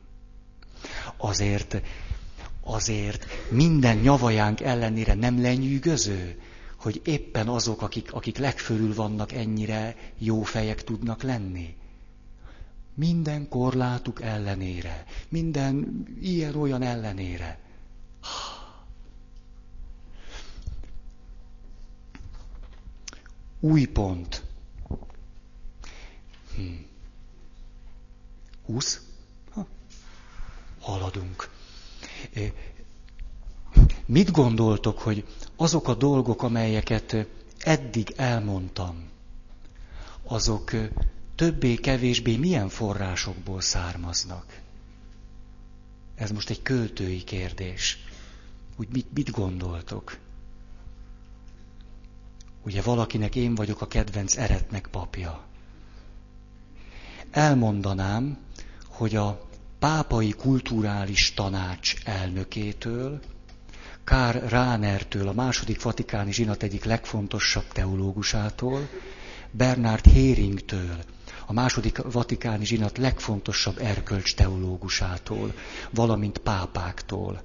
[1.17, 1.83] Azért,
[2.61, 6.41] azért minden nyavajánk ellenére nem lenyűgöző,
[6.77, 11.77] hogy éppen azok, akik, akik legfölül vannak, ennyire jó fejek tudnak lenni.
[12.95, 17.59] Minden korlátuk ellenére, minden ilyen-olyan ellenére.
[23.61, 24.43] Új pont.
[26.57, 26.63] Hm.
[28.67, 29.01] 20?
[29.51, 29.67] Ha.
[30.81, 31.51] Haladunk.
[34.07, 35.27] Mit gondoltok, hogy
[35.57, 37.17] azok a dolgok, amelyeket
[37.59, 39.09] eddig elmondtam,
[40.23, 40.71] azok
[41.35, 44.61] többé-kevésbé milyen forrásokból származnak?
[46.15, 47.99] Ez most egy költői kérdés.
[48.77, 50.19] Úgy mit, mit gondoltok?
[52.63, 55.45] Ugye valakinek én vagyok a kedvenc eretnek papja.
[57.31, 58.39] Elmondanám,
[58.89, 63.21] hogy a pápai kulturális tanács elnökétől,
[64.05, 68.89] Kár Ránertől, a második vatikáni zsinat egyik legfontosabb teológusától,
[69.51, 71.05] Bernard Héringtől,
[71.47, 75.55] a második vatikáni zsinat legfontosabb erkölcs teológusától,
[75.91, 77.43] valamint pápáktól.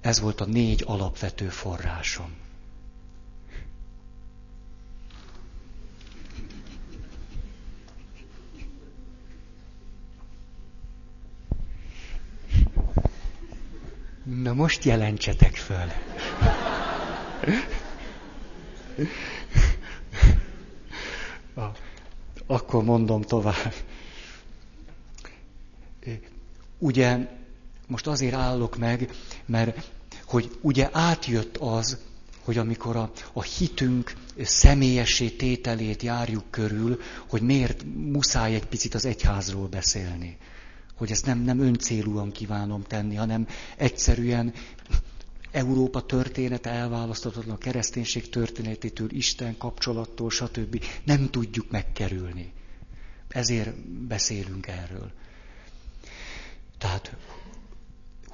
[0.00, 2.40] Ez volt a négy alapvető forrásom.
[14.24, 15.86] Na most jelentsetek föl.
[22.46, 23.74] Akkor mondom tovább.
[26.78, 27.18] Ugye
[27.86, 29.10] most azért állok meg,
[29.46, 29.90] mert
[30.24, 31.98] hogy ugye átjött az,
[32.44, 36.98] hogy amikor a, a hitünk személyessé tételét járjuk körül,
[37.28, 40.38] hogy miért muszáj egy picit az egyházról beszélni
[41.02, 43.46] hogy ezt nem, nem öncélúan kívánom tenni, hanem
[43.76, 44.52] egyszerűen
[45.52, 50.84] Európa története elválaszthatatlan a kereszténység történetétől, Isten kapcsolattól, stb.
[51.04, 52.52] Nem tudjuk megkerülni.
[53.28, 53.76] Ezért
[54.06, 55.10] beszélünk erről.
[56.78, 57.16] Tehát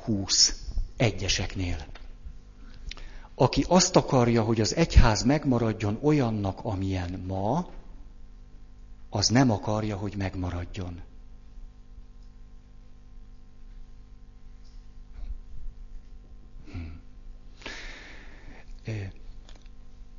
[0.04, 0.60] 20
[0.96, 1.86] egyeseknél.
[3.34, 7.68] Aki azt akarja, hogy az egyház megmaradjon olyannak, amilyen ma,
[9.10, 11.00] az nem akarja, hogy megmaradjon.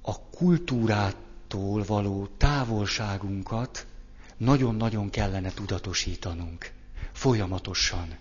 [0.02, 3.88] A kultúrától való távolságunkat
[4.38, 6.72] nagyon-nagyon kellene tudatosítanunk.
[7.12, 8.18] Folyamatosan.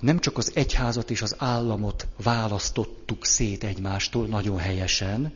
[0.00, 5.32] Nem csak az egyházat és az államot választottuk szét egymástól nagyon helyesen,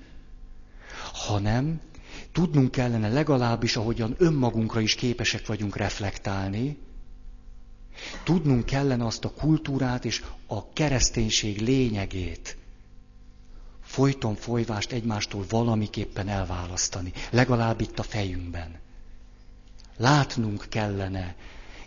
[1.13, 1.81] hanem
[2.33, 6.79] tudnunk kellene legalábbis, ahogyan önmagunkra is képesek vagyunk reflektálni,
[8.25, 12.57] tudnunk kellene azt a kultúrát és a kereszténység lényegét,
[13.93, 18.79] folyton folyvást egymástól valamiképpen elválasztani, legalább itt a fejünkben.
[19.97, 21.37] Látnunk kellene,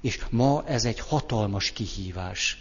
[0.02, 2.58] és ma ez egy hatalmas kihívás,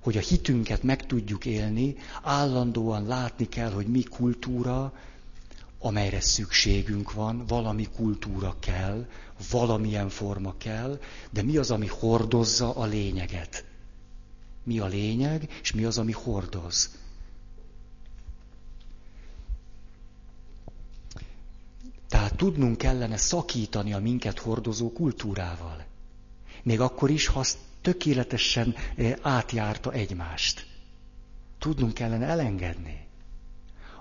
[0.00, 4.92] hogy a hitünket meg tudjuk élni, állandóan látni kell, hogy mi kultúra,
[5.78, 9.06] amelyre szükségünk van, valami kultúra kell,
[9.50, 13.64] valamilyen forma kell, de mi az, ami hordozza a lényeget?
[14.62, 16.90] Mi a lényeg, és mi az, ami hordoz?
[22.08, 25.84] Tehát tudnunk kellene szakítani a minket hordozó kultúrával.
[26.62, 30.66] Még akkor is, ha az tökéletesen eh, átjárta egymást.
[31.58, 33.06] Tudnunk kellene elengedni.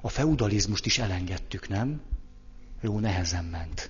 [0.02, 2.02] A feudalizmust is elengedtük, nem?
[2.82, 3.90] Jó, nehezen ment.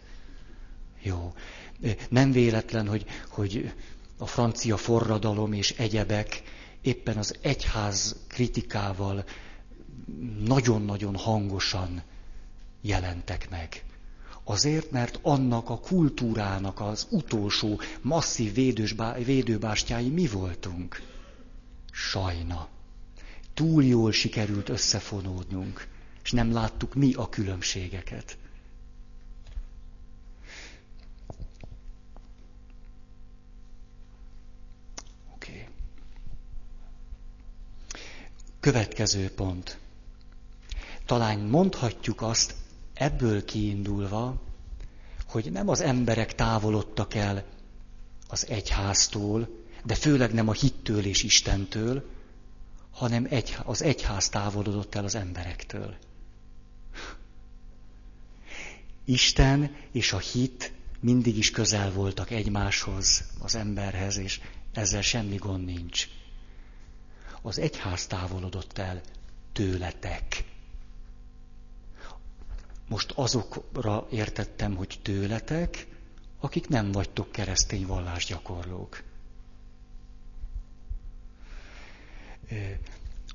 [1.02, 1.34] Jó.
[1.82, 3.74] Eh, nem véletlen, hogy, hogy
[4.18, 6.42] a francia forradalom és egyebek
[6.82, 9.24] éppen az egyház kritikával
[10.40, 12.04] nagyon-nagyon hangosan
[12.82, 13.84] jelentek meg.
[14.48, 18.54] Azért, mert annak a kultúrának az utolsó masszív
[19.26, 21.02] védőbástyái mi voltunk.
[21.92, 22.68] Sajna.
[23.54, 25.88] Túl jól sikerült összefonódnunk,
[26.24, 28.38] és nem láttuk mi a különbségeket.
[35.36, 35.68] Okay.
[38.60, 39.78] Következő pont.
[41.06, 42.56] Talán mondhatjuk azt
[42.96, 44.42] ebből kiindulva,
[45.28, 47.44] hogy nem az emberek távolodtak el
[48.28, 52.10] az egyháztól, de főleg nem a hittől és Istentől,
[52.92, 55.96] hanem egy, az egyház távolodott el az emberektől.
[59.06, 64.42] Isten és a hit mindig is közel voltak egymáshoz, az emberhez, és
[64.74, 66.08] ezzel semmi gond nincs.
[67.42, 69.02] Az egyház távolodott el
[69.54, 70.44] tőletek.
[72.88, 75.88] Most azokra értettem, hogy tőletek,
[76.40, 79.04] akik nem vagytok keresztény vallásgyakorlók.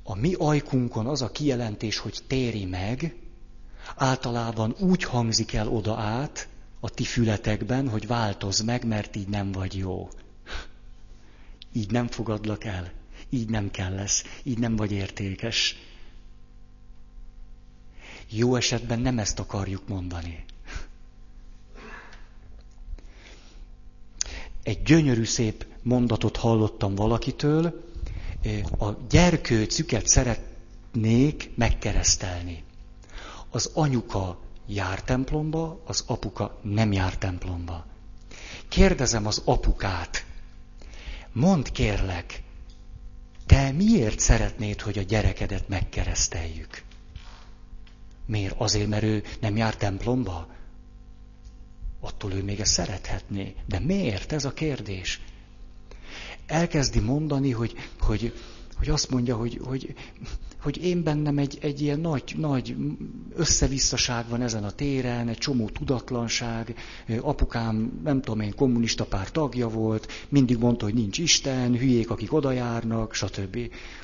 [0.03, 3.15] A mi ajkunkon az a kijelentés, hogy téri meg,
[3.97, 6.49] általában úgy hangzik el oda át
[6.81, 10.09] a ti fületekben, hogy változ meg, mert így nem vagy jó.
[11.73, 12.93] Így nem fogadlak el,
[13.29, 15.77] így nem kell lesz, így nem vagy értékes.
[18.31, 20.45] Jó esetben nem ezt akarjuk mondani.
[24.63, 27.89] Egy gyönyörű szép mondatot hallottam valakitől,
[28.79, 32.63] a gyerkőcüket szeretnék megkeresztelni.
[33.51, 37.87] Az anyuka jár templomba, az apuka nem jár templomba.
[38.69, 40.25] Kérdezem az apukát,
[41.33, 42.43] mondd kérlek,
[43.47, 46.83] te miért szeretnéd, hogy a gyerekedet megkereszteljük?
[48.31, 48.55] Miért?
[48.59, 50.49] Azért, mert ő nem jár templomba?
[52.01, 53.55] Attól ő még ezt szerethetné.
[53.67, 54.33] De miért?
[54.33, 55.21] Ez a kérdés
[56.51, 58.33] elkezdi mondani, hogy, hogy,
[58.81, 59.95] hogy azt mondja, hogy, hogy,
[60.61, 62.77] hogy én bennem egy, egy ilyen nagy, nagy
[63.35, 66.75] összevisszaság van ezen a téren, egy csomó tudatlanság,
[67.21, 72.33] apukám, nem tudom én, kommunista pár tagja volt, mindig mondta, hogy nincs Isten, hülyék, akik
[72.33, 73.59] oda járnak, stb.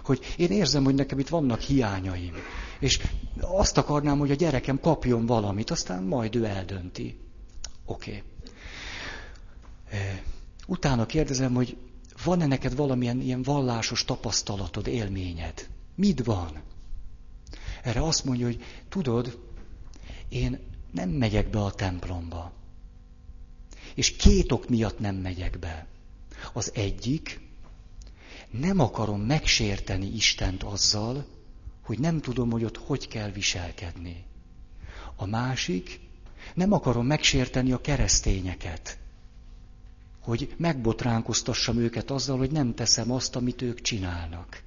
[0.04, 2.32] Hogy én érzem, hogy nekem itt vannak hiányaim.
[2.80, 3.00] És
[3.40, 7.18] azt akarnám, hogy a gyerekem kapjon valamit, aztán majd ő eldönti.
[7.84, 8.10] Oké.
[8.10, 8.22] Okay.
[10.66, 11.76] Utána kérdezem, hogy
[12.26, 15.68] van-e neked valamilyen ilyen vallásos tapasztalatod, élményed?
[15.94, 16.62] Mit van?
[17.82, 19.38] Erre azt mondja, hogy tudod,
[20.28, 20.58] én
[20.90, 22.52] nem megyek be a templomba.
[23.94, 25.86] És két ok miatt nem megyek be.
[26.52, 27.40] Az egyik,
[28.50, 31.26] nem akarom megsérteni Istent azzal,
[31.82, 34.24] hogy nem tudom, hogy ott hogy kell viselkedni.
[35.16, 36.00] A másik,
[36.54, 38.98] nem akarom megsérteni a keresztényeket
[40.26, 44.62] hogy megbotránkoztassam őket azzal, hogy nem teszem azt, amit ők csinálnak.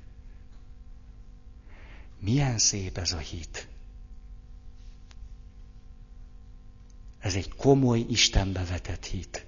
[2.20, 3.68] Milyen szép ez a hit.
[7.20, 9.46] Ez egy komoly Istenbe vetett hit.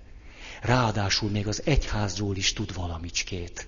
[0.62, 3.68] Ráadásul még az egyházról is tud valamicskét.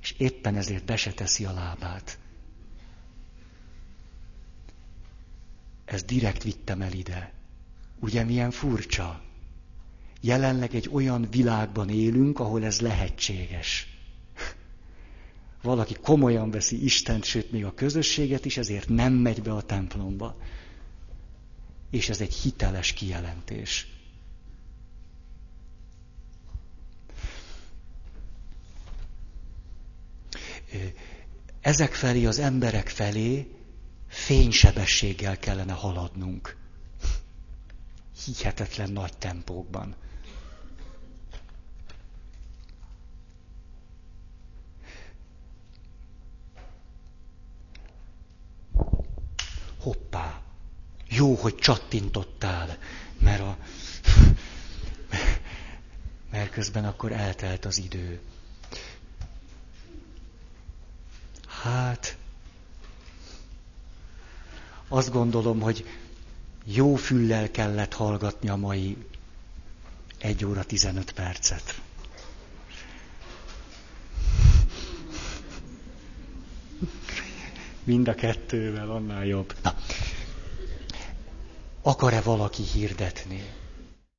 [0.00, 2.18] És éppen ezért be se teszi a lábát.
[5.84, 7.32] Ez direkt vittem el ide.
[8.00, 9.30] Ugye milyen furcsa?
[10.24, 13.86] Jelenleg egy olyan világban élünk, ahol ez lehetséges.
[15.62, 20.36] Valaki komolyan veszi Istent, sőt még a közösséget is, ezért nem megy be a templomba.
[21.90, 23.86] És ez egy hiteles kijelentés.
[31.60, 33.54] Ezek felé, az emberek felé
[34.08, 36.56] fénysebességgel kellene haladnunk.
[38.24, 39.94] Hihetetlen nagy tempókban.
[49.82, 50.40] Hoppá,
[51.08, 52.78] jó, hogy csattintottál,
[53.18, 53.56] mert, a,
[56.30, 58.20] mert közben akkor eltelt az idő.
[61.62, 62.16] Hát,
[64.88, 65.86] azt gondolom, hogy
[66.64, 68.96] jó füllel kellett hallgatni a mai
[70.18, 71.80] egy óra 15 percet.
[77.84, 79.54] Mind a kettővel annál jobb.
[79.62, 79.74] Na.
[81.82, 83.42] Akar-e valaki hirdetni?